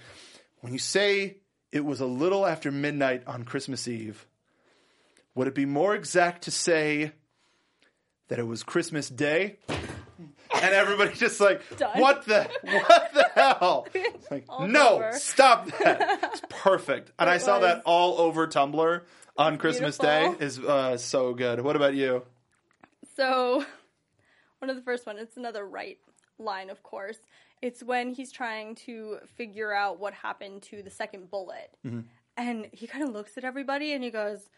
[0.61, 1.37] When you say
[1.71, 4.25] it was a little after midnight on Christmas Eve,
[5.35, 7.11] would it be more exact to say
[8.27, 9.57] that it was Christmas Day?
[10.61, 11.99] And everybody just like, Done.
[11.99, 13.87] what the, what the hell?
[13.95, 15.11] It's like, no, over.
[15.13, 16.19] stop that.
[16.33, 17.11] It's perfect.
[17.17, 19.01] And I It saw that all over Tumblr
[19.37, 20.33] on Christmas Day.
[20.39, 21.61] Is uh, so good.
[21.61, 22.23] What about you?
[23.15, 23.63] So,
[24.59, 25.97] one of the first one, it's another right
[26.37, 27.17] line, of course.
[27.61, 31.75] It's when he's trying to figure out what happened to the second bullet.
[31.85, 32.01] Mm-hmm.
[32.37, 34.49] And he kind of looks at everybody and he goes,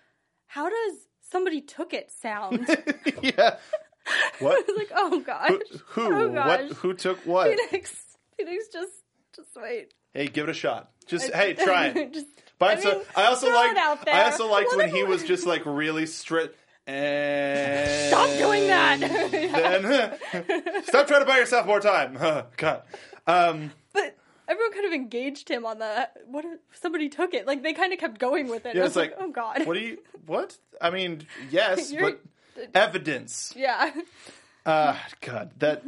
[0.47, 2.67] How does somebody took it sound?
[3.21, 3.55] yeah.
[4.39, 4.63] What?
[4.69, 5.51] I was like, Oh gosh.
[5.87, 6.13] Who?
[6.13, 6.71] Oh what?
[6.73, 7.47] Who took what?
[7.47, 7.95] Phoenix.
[8.37, 8.93] Phoenix just,
[9.35, 9.93] just wait.
[10.13, 10.91] Hey, give it a shot.
[11.07, 12.13] Just hey, try it.
[12.13, 12.27] just,
[12.59, 14.13] But I so I also throw liked it out there.
[14.13, 16.55] I also liked Well, when he was just like really strict
[16.87, 18.99] and Stop doing that.
[19.31, 22.17] Then, stop trying to buy yourself more time.
[22.57, 22.81] God.
[23.27, 24.17] Um, but
[24.47, 27.47] everyone kind of engaged him on the what if somebody took it.
[27.47, 28.75] Like they kind of kept going with it.
[28.75, 29.65] yeah, it's was like, oh god.
[29.65, 29.97] What do you?
[30.25, 30.57] What?
[30.81, 32.21] I mean, yes, but
[32.73, 33.53] evidence.
[33.55, 33.91] yeah.
[34.65, 35.83] Uh, God, that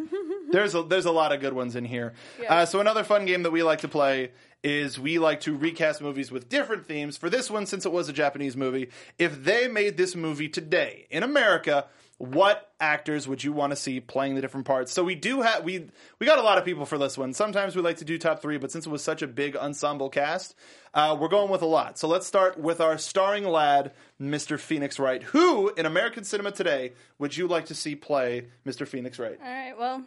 [0.51, 2.13] there's a there's a lot of good ones in here.
[2.41, 2.53] Yeah.
[2.53, 4.31] Uh, so another fun game that we like to play
[4.63, 7.17] is we like to recast movies with different themes.
[7.17, 11.05] For this one, since it was a Japanese movie, if they made this movie today
[11.09, 11.85] in America,
[12.17, 14.91] what actors would you want to see playing the different parts?
[14.91, 15.87] So we do have we
[16.19, 17.33] we got a lot of people for this one.
[17.33, 20.09] Sometimes we like to do top three, but since it was such a big ensemble
[20.09, 20.55] cast,
[20.93, 21.97] uh, we're going with a lot.
[21.97, 24.59] So let's start with our starring lad, Mr.
[24.59, 25.23] Phoenix Wright.
[25.23, 28.87] Who in American cinema today would you like to see play Mr.
[28.87, 29.37] Phoenix Wright?
[29.43, 29.77] All right.
[29.77, 30.03] Well,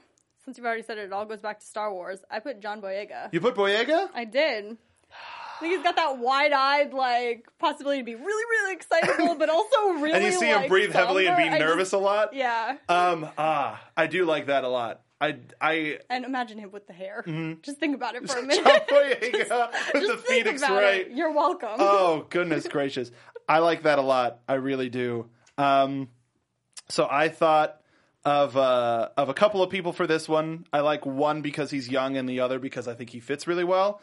[0.47, 2.21] since you've already said it, it all goes back to Star Wars.
[2.31, 3.29] I put John Boyega.
[3.33, 4.09] You put Boyega?
[4.15, 4.79] I did.
[5.13, 9.89] I think he's got that wide-eyed, like possibility to be really, really excitable, but also
[10.01, 10.13] really.
[10.15, 11.45] And you see him like, breathe heavily and be.
[11.45, 12.33] I nervous just- a lot?
[12.35, 15.03] yeah, Um, ah, I do like that a lot.
[15.19, 17.25] I, I, and imagine him with the hair.
[17.27, 17.61] Mm-hmm.
[17.63, 18.65] Just think about it for a minute.
[18.67, 21.07] John Boyega with the Just think Phoenix Wright.
[21.09, 21.13] it.
[21.13, 21.71] You're welcome.
[21.79, 23.11] Oh, goodness gracious.
[23.49, 24.41] I like that a lot.
[24.47, 25.31] I really do.
[25.57, 26.09] Um,
[26.91, 27.81] so I thought
[28.27, 30.67] of uh, of a couple of people for this one.
[30.73, 33.65] I like one because he's young, and the other because I think he fits really
[33.65, 34.03] well.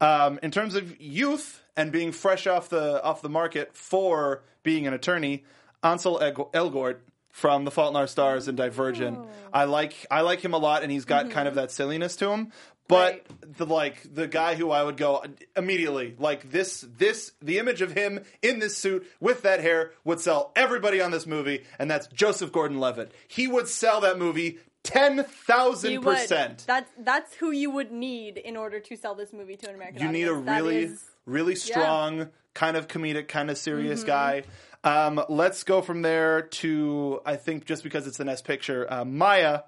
[0.00, 4.86] Um, in terms of youth and being fresh off the off the market for being
[4.88, 5.44] an attorney,
[5.84, 6.96] Ansel Elgort
[7.30, 9.18] from The Fault in Our Stars and Divergent.
[9.18, 9.28] Oh.
[9.52, 12.30] I like I like him a lot, and he's got kind of that silliness to
[12.30, 12.52] him.
[12.90, 13.26] But
[13.56, 15.24] the like the guy who I would go
[15.56, 20.20] immediately like this this the image of him in this suit with that hair would
[20.20, 23.12] sell everybody on this movie, and that's Joseph Gordon-Levitt.
[23.28, 26.64] He would sell that movie ten thousand percent.
[26.66, 30.02] That's that's who you would need in order to sell this movie to an American
[30.02, 30.34] You need a.
[30.40, 33.62] That really is- really strong kind of comedic, kind of Mm-hmm.
[33.62, 34.42] serious guy.
[34.82, 39.04] Um, let's go from there to I think just because it's the next picture, uh,
[39.04, 39.62] Maya.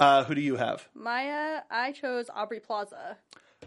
[0.00, 0.88] Uh, who do you have?
[0.94, 1.62] Maya.
[1.70, 3.16] I chose Aubrey Plaza.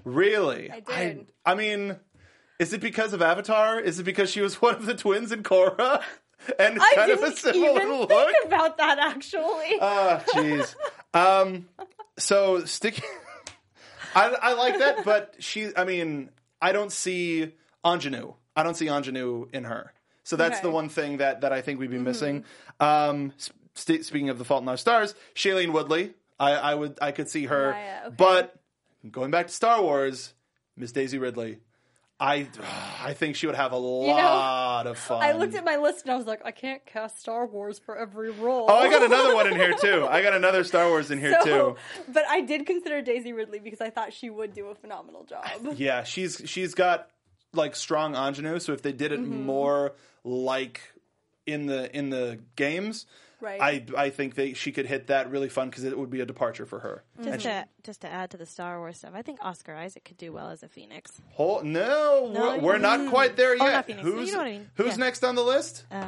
[0.06, 0.72] Really?
[0.72, 1.32] I did.
[1.46, 1.98] I, mean,
[2.58, 3.80] is it because of Avatar?
[3.80, 6.02] Is it because she was one of the twins in Korra?
[6.58, 8.10] And I kind of a didn't similar even look?
[8.10, 9.78] think about that actually.
[9.80, 10.74] Ah, jeez.
[11.14, 11.68] um,
[12.18, 13.00] so stick.
[14.16, 15.70] I, I like that, but she.
[15.78, 17.54] I mean, I don't see
[17.86, 18.34] ingenue.
[18.56, 19.94] I don't see ingenue in her.
[20.24, 20.58] So that's Okay.
[20.60, 20.68] Mm-hmm.
[20.68, 22.46] the one thing that that I think we'd be missing.
[22.80, 23.34] Um,
[23.76, 26.14] st- speaking of the Fault in Our Stars, Shailene Woodley.
[26.40, 26.98] I, I would.
[27.02, 27.72] I could see her.
[27.72, 28.16] Maya, okay.
[28.18, 28.56] But
[29.10, 30.34] going back to Star Wars,
[30.78, 31.60] Miss Daisy Ridley.
[32.20, 32.48] I
[33.04, 35.24] I think she would have a lot of fun.
[35.24, 37.98] I looked at my list and I was like, I can't cast Star Wars for
[37.98, 38.68] every role.
[38.70, 40.06] Oh, I got another one in here too.
[40.10, 41.76] I got another Star Wars in here so, too.
[42.14, 45.46] but I did consider Daisy Ridley because I thought she would do a phenomenal job.
[45.78, 47.10] Yeah, she's she's got
[47.54, 48.60] like strong ingenue.
[48.60, 49.44] So if they did it Mm-hmm.
[49.46, 49.94] more
[50.24, 50.82] like
[51.46, 53.06] in the in the games,
[53.40, 53.60] Right.
[53.60, 56.26] I I think they she could hit that really fun because it would be a
[56.28, 57.04] departure for her.
[57.24, 60.18] Just to just to add to the Star Wars stuff, I think Oscar Isaac could
[60.18, 61.20] do well as a Phoenix.
[61.32, 63.72] Whole, no, No, we're, we're not quite there Oh, yet.
[63.74, 64.06] not Phoenix.
[64.06, 64.70] You Who's know what I mean.
[64.76, 64.96] who's Yeah.
[64.98, 65.86] next on the list?
[65.92, 66.06] Uh,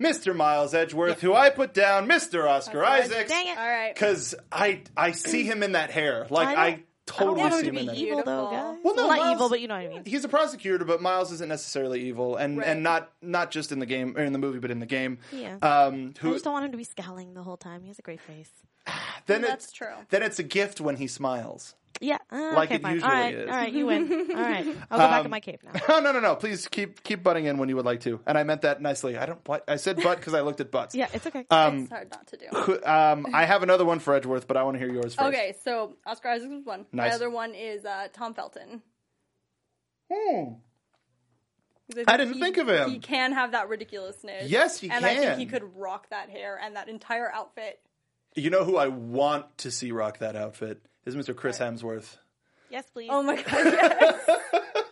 [0.00, 0.34] Mr.
[0.34, 2.48] Miles Edgeworth, who I put down, Mr.
[2.48, 3.26] Oscar Isaac.
[3.28, 3.58] dang it!
[3.58, 3.94] All right.
[3.94, 6.26] Because I I see him in that hair.
[6.30, 7.96] Like I I, don't- totally I don't see want him him in to that.
[7.96, 8.76] be evil though, guys.
[8.82, 10.02] Well, no, not Miles- evil, but you know what I mean.
[10.06, 12.66] He's a prosecutor, but Miles isn't necessarily evil, and, Right.
[12.68, 15.18] and not not just in the game or in the movie, but in the game.
[15.32, 15.54] Yeah.
[15.62, 17.82] Um, I who just don't want him to be scowling the whole time.
[17.82, 18.50] He has a great face.
[19.26, 19.88] then That's it's true.
[20.10, 21.74] then it's a gift when he smiles.
[22.00, 22.94] Yeah, uh, Like okay, it fine.
[22.94, 23.48] usually all right, is.
[23.50, 24.12] all right, you win.
[24.30, 25.72] All right, I'll go back Um, in my cape now.
[25.88, 26.36] Oh no no no!
[26.36, 29.16] Please keep keep butting in when you would like to, and I meant that nicely.
[29.18, 29.40] I don't.
[29.48, 30.94] What I said, butt because I looked at butts.
[30.94, 31.44] Yeah, it's okay.
[31.50, 32.84] Um, it's hard not to do.
[32.86, 35.28] um, I have another one for Edgeworth, but I want to hear yours first.
[35.28, 36.86] Okay, so Oscar Isaac was one.
[36.92, 37.10] Nice.
[37.10, 38.82] My other one is uh, Tom Felton.
[40.12, 40.44] Hmm.
[41.94, 42.90] 'Cause I didn't think of him.
[42.90, 44.50] He can have that ridiculousness.
[44.50, 44.98] Yes, he can.
[44.98, 47.80] and I think he could rock that hair and that entire outfit.
[48.36, 51.34] You know who I want to see rock that outfit is Mr.
[51.34, 52.16] Chris Hemsworth.
[52.70, 53.08] yes, please.
[53.10, 54.30] Oh my god, yes.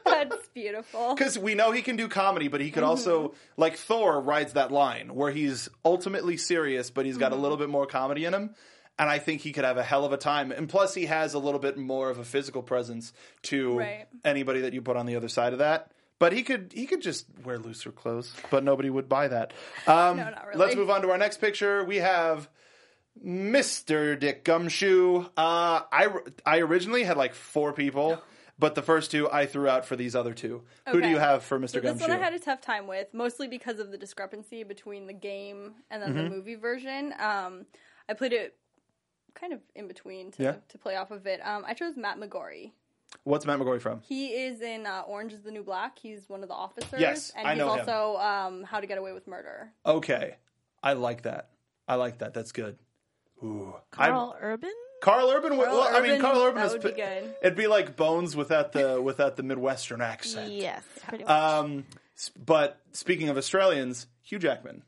[0.05, 1.14] That's beautiful.
[1.14, 4.73] Because we know he can do comedy, but he could also, like Thor, rides that
[4.73, 8.55] line where he's ultimately serious, but he's got a little bit more comedy in him.
[8.99, 10.53] And I think he could have a hell of a time.
[10.53, 13.12] And plus, he has a little bit more of a physical presence
[13.43, 14.07] to Right.
[14.25, 15.91] anybody that you put on the other side of that.
[16.19, 19.53] But he could he could just wear looser clothes, but nobody would buy that.
[19.87, 20.59] Um, No, not really.
[20.59, 21.85] Let's move on to our next picture.
[21.85, 22.49] We have
[23.25, 24.19] Mr.
[24.19, 25.23] Dick Gumshoe.
[25.37, 26.09] Uh, I
[26.45, 28.23] I originally had like four people,
[28.59, 30.62] but the first two I threw out for these other two.
[30.87, 31.11] Who do Okay.
[31.11, 31.71] you have for Mr.
[31.71, 32.09] So this Gumshoe?
[32.09, 35.75] one I had a tough time with, mostly because of the discrepancy between the game
[35.91, 36.25] and then Mm-hmm.
[36.25, 37.14] the movie version.
[37.19, 37.67] Um,
[38.09, 38.57] I played it
[39.35, 40.55] kind of in between to, Yeah.
[40.69, 41.41] to play off of it.
[41.45, 42.73] Um, I chose Matt McGorry.
[43.25, 44.01] What's Matt McGorry from?
[44.01, 45.99] He is in uh, Orange is the New Black.
[45.99, 47.01] He's one of the officers.
[47.01, 47.81] Yes, and I he's know him.
[47.89, 49.71] also um, How to Get Away with Murder.
[49.85, 50.37] Okay,
[50.83, 51.51] I like that.
[51.89, 52.35] I like that.
[52.35, 52.79] That's good.
[53.43, 54.72] Ooh, I'm- Karl Urban.
[55.03, 55.51] Karl Urban.
[55.57, 56.72] Carl well, I mean, Karl Urban that is.
[56.72, 57.34] would be good.
[57.43, 60.51] It'd be like Bones without the without the Midwestern accent.
[60.53, 61.30] Yes, pretty much.
[61.32, 61.84] Um,
[62.45, 64.82] but speaking of Australians, Hugh Jackman.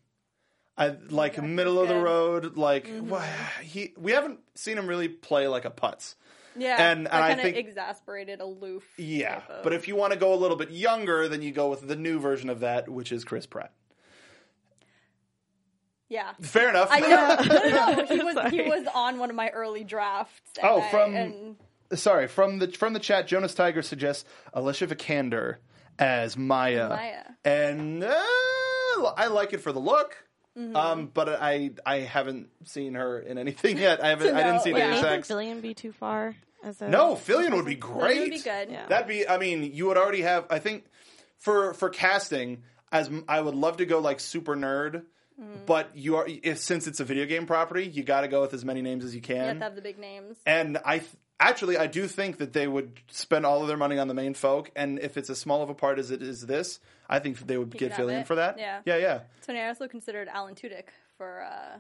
[0.79, 2.57] I like Jackman's middle of the road.
[2.57, 3.21] Like wha-
[3.63, 6.15] he, we haven't seen him really play like a putz.
[6.57, 8.85] Yeah, And- that and I kind of think- exasperated, aloof.
[8.97, 11.53] Yeah, type of- but if you want to go a little bit younger, then you
[11.53, 13.73] go with the new version of that, which is Chris Pratt.
[16.09, 16.89] Yeah, Fair enough.
[16.91, 17.09] I know.
[17.49, 20.41] no, no, he was he was on one of my early drafts.
[20.61, 21.57] and Oh, I- from- and
[21.95, 25.57] Sorry, from the from the chat, Jonas Tiger suggests Alicia Vikander
[25.99, 27.23] as Maya, Maya.
[27.47, 28.13] and uh,
[29.17, 30.17] I like it for the look.
[30.57, 30.77] Mm-hmm.
[30.77, 34.03] Um, but I I haven't seen her in anything yet.
[34.05, 34.35] I haven't.
[34.37, 34.91] I didn't see yeah.
[34.91, 35.29] Deus Nathan Ex.
[35.29, 38.21] Fillion be too far as a No, Fillion would be It great.
[38.21, 38.69] would be good.
[38.71, 38.87] Yeah.
[38.89, 39.27] That'd be.
[39.29, 40.45] I mean, you would already have.
[40.51, 40.85] I think
[41.39, 45.05] for for casting, as m- I would love to go like super nerd.
[45.41, 45.67] Mm.
[45.67, 48.55] But you are if since it's a video game property, you got to go with
[48.55, 49.57] as many names as you You have can.
[49.59, 50.37] to have the big names.
[50.45, 53.99] And I th- actually I do think that they would spend all of their money
[53.99, 54.71] on the main folk.
[54.75, 57.57] And if it's as small of a part as it is this, I think they
[57.57, 58.59] would could get have Fillion for that.
[58.59, 58.81] Yeah.
[58.85, 59.21] yeah, yeah.
[59.43, 61.79] So I also considered Alan Tudyk for uh,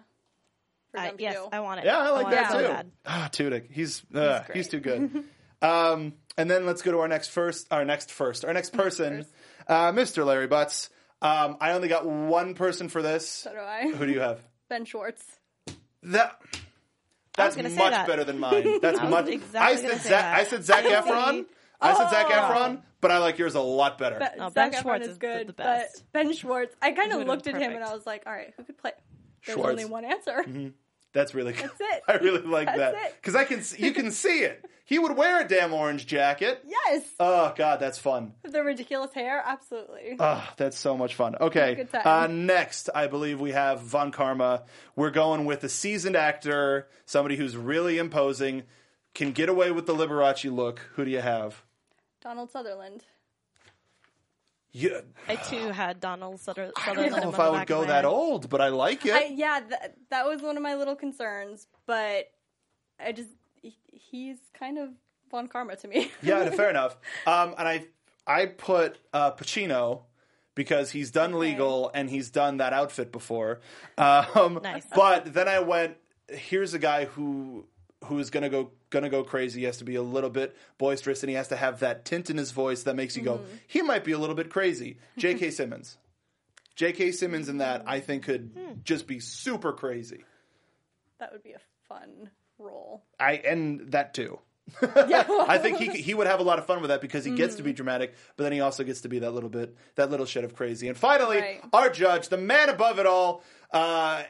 [0.93, 1.49] for I, them to yes, do.
[1.53, 1.87] I want it.
[1.87, 2.69] Yeah, I like want that it too.
[2.69, 2.91] bad.
[3.07, 4.57] Ah, Tudyk, he's uh, great.
[4.57, 5.25] he's too good.
[5.63, 9.27] um, and then let's go to our next first, our next first, our next person,
[9.67, 10.25] uh, Mr.
[10.25, 10.91] Larry Butts.
[11.21, 13.29] Um, I only got one person for this.
[13.29, 13.91] so do I.
[13.91, 14.41] Who do you have?
[14.69, 15.25] Ben Schwartz.
[16.05, 16.41] That
[17.37, 18.07] that's gonna say much that.
[18.07, 18.79] better than mine.
[18.83, 19.29] That's I was much.
[19.29, 20.39] exactly I said say Zac, that.
[20.41, 21.47] I said Zac I Efron.
[21.81, 22.33] I said Zac Oh.
[22.33, 24.17] Efron, but I like yours a lot better.
[24.19, 26.05] But No, Zac Ben Efron Schwartz is is good, the best.
[26.13, 26.75] but Ben Schwartz.
[26.83, 27.85] I kind of looked been at him and.
[27.85, 28.93] I was like, all right, who could play?
[29.47, 29.71] There's Schwartz.
[29.71, 30.45] only one answer.
[31.19, 31.65] That's really good.
[31.65, 32.03] That's it.
[32.09, 34.65] I really like That's that because I can see, you can see it.
[34.85, 36.65] He would wear a damn orange jacket.
[36.65, 38.35] Yes, Oh God, that's fun.
[38.45, 40.15] the ridiculous hair, absolutely.
[40.21, 41.35] Oh, that's so much fun.
[41.41, 41.89] Okay.
[41.93, 44.63] Uh, next, I believe we have Von Karma.
[44.95, 48.63] We're going with a seasoned actor, somebody who's really imposing,
[49.13, 50.79] can get away with the Liberace look.
[50.95, 51.65] Who do you have?
[52.23, 53.03] Donald Sutherland.
[54.73, 57.13] Yeah, I too had Donald Sutter- I Sutherland.
[57.15, 59.15] don't know if I would go my that old, but I like it.
[59.15, 62.31] I, yeah, th- that was one of my little concerns, but
[63.01, 63.31] I just
[63.63, 64.91] he- he's kind of
[65.31, 66.11] Von Karma to me.
[66.23, 66.97] yeah, fair enough.
[67.27, 67.87] Um, and I
[68.27, 70.03] I put uh, Pacino
[70.55, 73.61] because he's done legal and he's done that outfit before.
[73.97, 74.85] Um, Nice.
[74.95, 75.97] But then I went.
[76.29, 77.67] Here's a guy who
[78.05, 79.61] who is gonna go gonna go crazy.
[79.61, 82.31] He has to be a little bit boisterous and he has to have that tint
[82.31, 83.41] in his voice that makes you go.
[83.67, 84.99] He might be a little bit crazy.
[85.17, 85.51] J.K.
[85.51, 85.99] Simmons.
[86.77, 87.13] J.K.
[87.13, 90.25] Simmons in that I think could just be super crazy.
[91.19, 93.03] that would be a fun role.
[93.19, 94.39] I and that too.
[94.83, 97.31] Yeah, I think he he would have a lot of fun with that because he
[97.33, 97.71] gets to Mm-hmm.
[97.71, 100.45] be dramatic, but then he also gets to be that little bit that little shit
[100.45, 100.89] of crazy.
[100.89, 101.61] And finally, Right.
[101.73, 103.43] our judge, the man above it all.
[103.73, 104.23] Uh,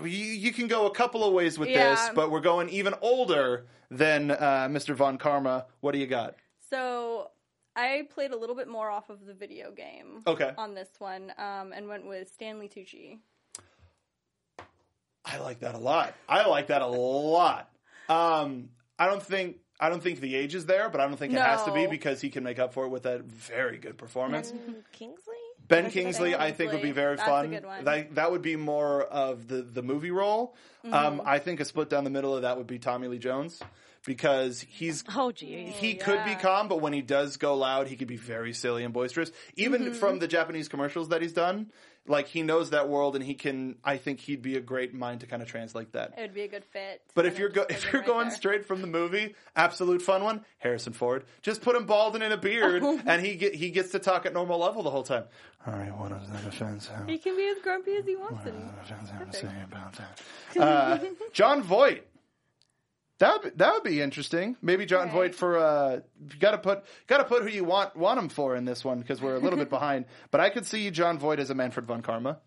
[0.00, 3.66] you, you can go a couple of ways with this, but we're going even older
[3.90, 4.94] than uh, Mr.
[4.94, 5.66] Von Karma.
[5.80, 6.36] What do you got?
[6.70, 7.30] So
[7.76, 10.22] I played a little bit more off of the video game.
[10.26, 10.52] Okay.
[10.56, 13.18] On this one, um, and went with Stanley Tucci.
[15.24, 16.14] I like that a lot.
[16.28, 17.70] I like that a lot.
[18.08, 21.32] Um, I don't think I don't think the age is there, but I don't think
[21.32, 23.98] it has to be because he can make up for it with that very good
[23.98, 24.52] performance.
[24.52, 25.34] Ben Kingsley.
[25.68, 26.34] Ben That's a good Kingsley.
[26.34, 27.50] I think, would be very That's fun.
[27.84, 30.54] That, that would be more of the, the movie role.
[30.84, 30.94] Mm-hmm.
[30.94, 33.60] Um, I think a split down the middle of that would be Tommy Lee Jones
[34.04, 35.74] because he's Oh, geez.
[35.76, 38.82] he could be calm, but when he does go loud, he could be very silly
[38.84, 39.30] and boisterous.
[39.56, 39.92] Even Mm-hmm.
[39.94, 41.70] from the Japanese commercials that he's done,
[42.06, 43.76] like he knows that world, and he can.
[43.84, 46.14] I think he'd be a great mind to kind of translate that.
[46.18, 47.00] It would be a good fit.
[47.14, 48.36] But if you're go- if you're right going there.
[48.36, 52.36] straight from the movie, absolute fun one, Harrison Ford, just put him balding in a
[52.48, 55.24] beard, and he get, he gets to talk at normal level the whole time.
[55.66, 57.08] All right, what does that offense have?
[57.08, 58.44] he can be as grumpy as he wants.
[58.46, 60.20] And say about that?
[60.60, 60.98] Uh,
[61.32, 62.04] Jon Voight.
[63.22, 64.56] That would, that would be interesting.
[64.60, 65.12] Maybe John Right.
[65.12, 68.28] Voight for uh, you got to put got to put who you want want him
[68.28, 70.06] for in this one because we're a little bit behind.
[70.32, 72.40] But I could see Jon Voight as a Manfred von Karma.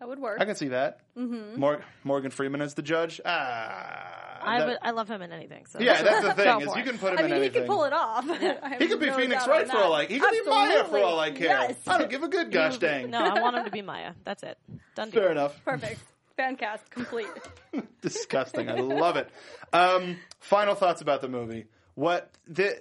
[0.00, 0.40] that would work.
[0.42, 1.00] I can see that.
[1.16, 1.58] Mm-hmm.
[1.58, 3.18] Mor- Morgan Freeman as the judge.
[3.24, 5.64] Ah, I, that- would, I love him in anything.
[5.64, 7.62] So yeah, that's the thing is you can put him I in mean, he anything.
[7.62, 8.26] could pull it off.
[8.78, 11.18] He could be no Phoenix Wright for all like he could be Maya for all
[11.18, 11.46] I care.
[11.48, 11.76] Yes.
[11.86, 13.08] I don't give a good gosh dang.
[13.10, 14.12] No, I want him to be Maya.
[14.24, 14.58] That's it.
[14.96, 15.22] Done deal.
[15.22, 15.64] Fair enough.
[15.64, 15.98] Perfect.
[16.36, 17.28] Fan cast complete.
[18.02, 18.68] disgusting.
[18.68, 19.28] I love it.
[19.72, 21.66] Um, final thoughts about the movie.
[21.94, 22.76] What the?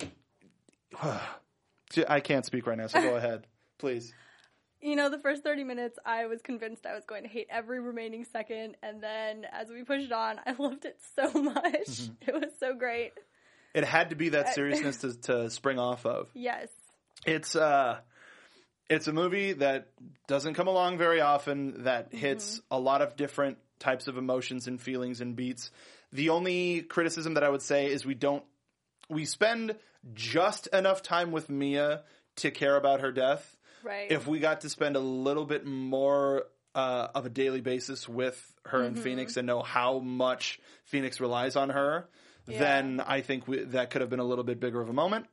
[2.07, 3.45] I can't speak right now, so go ahead,
[3.77, 4.13] please.
[4.81, 7.79] You know, the first 30 minutes, I was convinced I was going to hate every
[7.79, 8.75] remaining second.
[8.83, 11.87] And then as we pushed on, I loved it so much.
[11.87, 12.13] Mm-hmm.
[12.29, 13.13] It was so great.
[13.73, 16.29] It had to be that seriousness to, to spring off of.
[16.33, 16.67] Yes.
[17.25, 17.99] It's uh,
[18.89, 19.89] it's a movie that
[20.27, 21.83] doesn't come along very often.
[21.83, 25.71] That hits a lot of different types of emotions and feelings and beats.
[26.11, 28.43] The only criticism that I would say is we don't
[29.09, 29.75] we spend
[30.13, 32.01] just enough time with Mia
[32.37, 33.57] to care about her death.
[33.83, 34.09] Right.
[34.09, 38.41] if we got to spend a little bit more uh, of a daily basis with
[38.65, 39.03] her and Mm-hmm.
[39.03, 42.07] Phoenix and know how much Phoenix relies on her,
[42.47, 45.25] then I think we, that could have been a little bit bigger of a moment.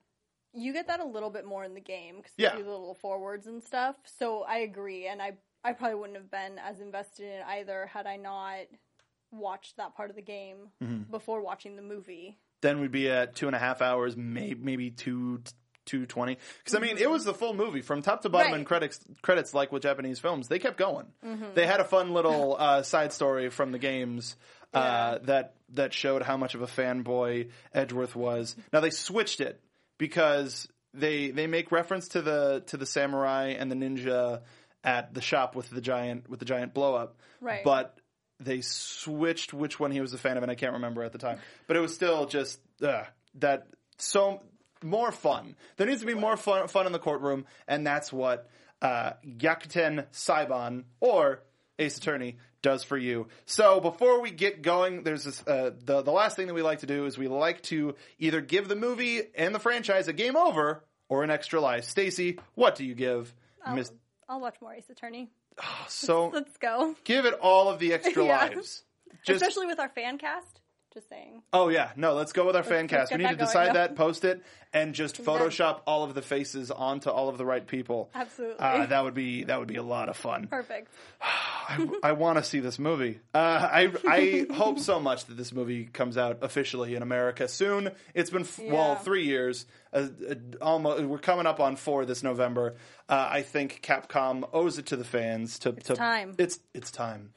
[0.53, 2.57] You get that a little bit more in the game because Yeah.
[2.57, 3.97] do the little forwards and stuff.
[4.05, 5.33] So I agree, and I
[5.63, 8.61] I probably wouldn't have been as invested in it either had I not
[9.31, 11.11] watched that part of the game Mm-hmm.
[11.11, 12.39] before watching the movie.
[12.63, 15.43] Then we'd be at two and a half hours, maybe maybe two.
[15.87, 18.59] 220 because i mean it was the full movie from top to bottom Right.
[18.59, 21.07] and credits credits like with japanese films they kept going
[21.55, 24.37] they had a fun little uh, side story from the games
[24.73, 29.59] uh, that that showed how much of a fanboy edgeworth was now they switched it
[30.01, 34.41] because they they make reference to the to the samurai and the ninja
[34.83, 37.63] at the shop with the giant with the giant blow up Right.
[37.63, 37.97] but
[38.41, 41.19] they switched which one he was a fan of and i can't remember at the
[41.19, 41.39] time.
[41.67, 43.05] But it was still just uh,
[43.39, 43.67] that
[43.99, 44.41] so
[44.83, 45.57] more fun.
[45.77, 48.49] There needs to be more fun, fun in the courtroom and that's what
[48.81, 51.43] uh, Gyakuten Saiban or
[51.79, 53.27] Ace Attorney does for you.
[53.47, 56.81] So before we get going, there's this, uh, the the last thing that we like
[56.81, 60.37] to do is we like to either give the movie and the franchise a game
[60.37, 61.85] over or an extra life.
[61.85, 63.35] Stacey, what do you give?
[63.65, 63.93] I'll, Miss
[64.29, 65.31] I'll watch Ace Attorney.
[65.89, 66.95] so Let's go.
[67.05, 68.37] give it all of the extra Yeah.
[68.37, 68.83] lives.
[69.25, 70.61] Just Especially with our fan cast.
[70.93, 71.43] Just saying.
[71.53, 73.13] Oh yeah, no, let's go with our fan let's cast.
[73.13, 76.23] We need to that going, decide that, post it, and just Photoshop all of the
[76.23, 78.11] faces onto all of the right people.
[78.13, 78.59] Absolutely.
[78.59, 80.49] Uh, that would be that would be a lot of fun.
[80.49, 80.91] Perfect.
[81.23, 83.21] I, I want to see this movie.
[83.33, 87.91] Uh, I I hope so much that this movie comes out officially in America soon.
[88.13, 89.67] It's been f- well three years.
[89.93, 92.75] Uh, uh, almost we're coming up on four this November.
[93.09, 95.73] Uh, I think Capcom owes it to the fans to.
[95.73, 96.35] to time.
[96.39, 97.31] It's it's time.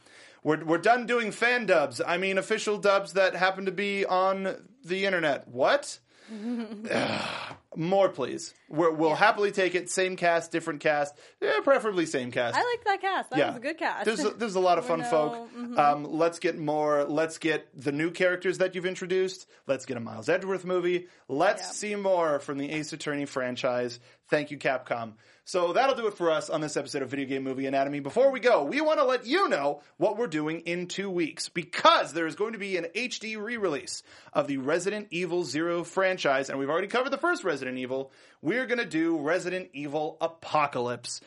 [0.43, 2.01] We're we're done doing fan dubs.
[2.05, 5.47] I mean official dubs that happen to be on the internet.
[5.47, 5.99] What?
[7.75, 8.53] More, please.
[8.69, 9.89] We're, we'll happily take it.
[9.89, 11.15] Same cast, different cast.
[11.41, 12.55] Yeah, preferably same cast.
[12.57, 13.29] I like that cast.
[13.31, 14.05] That was a good cast.
[14.05, 15.49] There's a, there's a lot of fun We're folk.
[15.55, 15.77] no- mhm.
[15.77, 17.03] Um, let's get more.
[17.03, 19.47] Let's get the new characters that you've introduced.
[19.67, 21.07] Let's get a Miles Edgeworth movie.
[21.27, 21.67] Let's Yeah.
[21.71, 23.99] see more from the Ace Attorney franchise.
[24.29, 25.13] Thank you, Capcom.
[25.45, 27.99] So that'll do it for us on this episode of Video Game Movie Anatomy.
[27.99, 31.49] Before we go, we want to let you know what we're doing in two weeks
[31.49, 36.49] because there is going to be an HD re-release of the Resident Evil Zero franchise,
[36.49, 38.11] and we've already covered the first Resident Evil.
[38.41, 41.21] We're going to do Resident Evil Apocalypse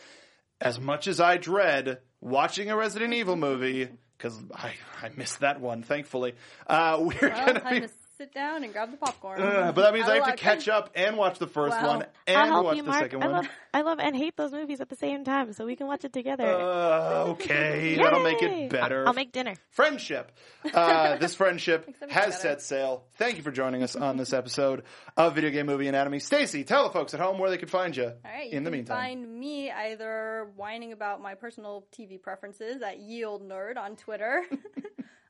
[0.60, 4.72] as much as I dread watching a Resident Evil movie, because I,
[5.02, 6.34] I missed that one, thankfully,
[6.66, 7.86] uh, we're well, going to be.
[8.16, 9.40] To sit down and grab the popcorn.
[9.40, 10.70] Uh, but that means I, have to catch it.
[10.72, 12.08] up and watch the first Well, one I'll
[12.42, 13.02] and help watch you, the Mark.
[13.02, 13.34] second I one.
[13.36, 16.04] love, I love and hate those movies at the same time, so we can watch
[16.04, 16.44] it together.
[16.46, 19.06] Uh, okay, that'll make it better.
[19.06, 19.54] I'll make dinner.
[19.70, 20.32] friendship.
[20.72, 22.32] Uh, this friendship has together.
[22.32, 23.04] set sail.
[23.16, 24.84] Thank you for joining us on this episode
[25.16, 26.18] of Video Game Movie Anatomy.
[26.18, 28.04] Stacey, tell the folks at home where they can find you.
[28.04, 28.50] All right.
[28.50, 32.98] You in the can meantime, find me either whining about my personal TV preferences at
[32.98, 34.42] Yield Nerd on Twitter.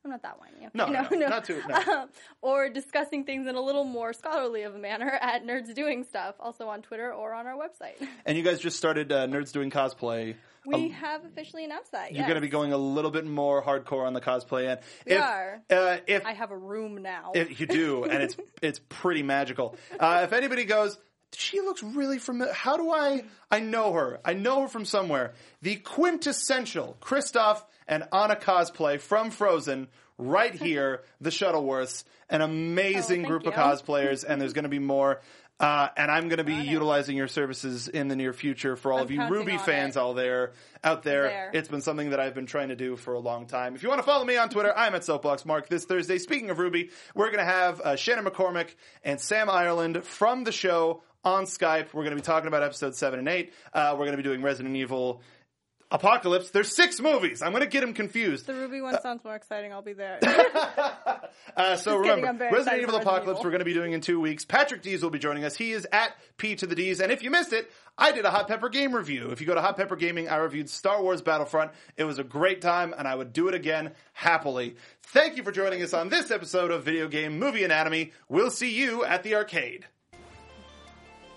[0.07, 0.67] I'm not that whiny.
[0.67, 0.71] okay?
[0.73, 0.87] No,
[1.19, 1.77] no, not too- no.
[1.97, 2.09] Um,
[2.43, 6.37] or discussing things in a little more scholarly of a manner at Nerds Doing Stuff,
[6.39, 8.07] also on Twitter or on our website.
[8.25, 10.37] and you guys just started uh, Nerds Doing Cosplay.
[10.65, 12.13] We have officially announced that.
[12.13, 14.81] You're going to be going a little bit more hardcore on the cosplay end.
[15.07, 15.63] We if, are.
[15.71, 17.31] Uh, if I have a room now.
[17.35, 19.77] If you do, and it's it's pretty magical.
[19.99, 20.99] Uh, if anybody goes,
[21.37, 22.53] she looks really familiar.
[22.53, 23.25] How do I?
[23.51, 24.21] I know her.
[24.25, 25.35] I know her from somewhere.
[25.63, 31.03] The quintessential Kristoff and Anna cosplay from Frozen, right here.
[31.21, 35.21] the Shuttleworths, an amazing Oh, group of cosplayers, and there's going to be more.
[35.59, 38.99] Uh, and I'm going to be utilizing your services in the near future for all
[38.99, 40.01] I'm of you RWBY fans it.
[40.01, 40.53] out there.
[40.85, 41.51] Out there, There.
[41.55, 43.75] it's been something that I've been trying to do for a long time.
[43.75, 45.71] If you want to follow me on Twitter, I'm at Soapbox Mark.
[45.71, 50.05] This Thursday, speaking of RWBY, we're going to have uh, Shannon McCormick and Sam Ireland
[50.05, 51.93] from the show on Skype.
[51.93, 53.53] We're going to be talking about episode seven and eight.
[53.73, 55.23] Uh, we're going to be doing Resident Evil
[55.91, 56.51] Apocalypse.
[56.51, 57.43] There's six movies.
[57.43, 58.47] I'm going to get them confused.
[58.47, 59.73] the RWBY one sounds more exciting.
[59.73, 60.19] I'll be there.
[61.55, 63.45] Uh, so kidding, remember, I'm Resident Evil Apocalypse Evil.
[63.45, 64.45] we're going to be doing in two weeks.
[64.45, 65.55] Patrick Dees will be joining us.
[65.55, 67.01] He is at P to the D's.
[67.01, 69.31] And if you missed it, I did a Hot Pepper game review.
[69.31, 71.73] If you go to Hot Pepper Gaming, I reviewed Star Wars Battlefront.
[71.97, 74.77] It was a great time, and I would do it again happily.
[75.03, 78.13] Thank you for joining us on this episode of Video Game Movie Anatomy.
[78.29, 79.87] We'll see you at the arcade.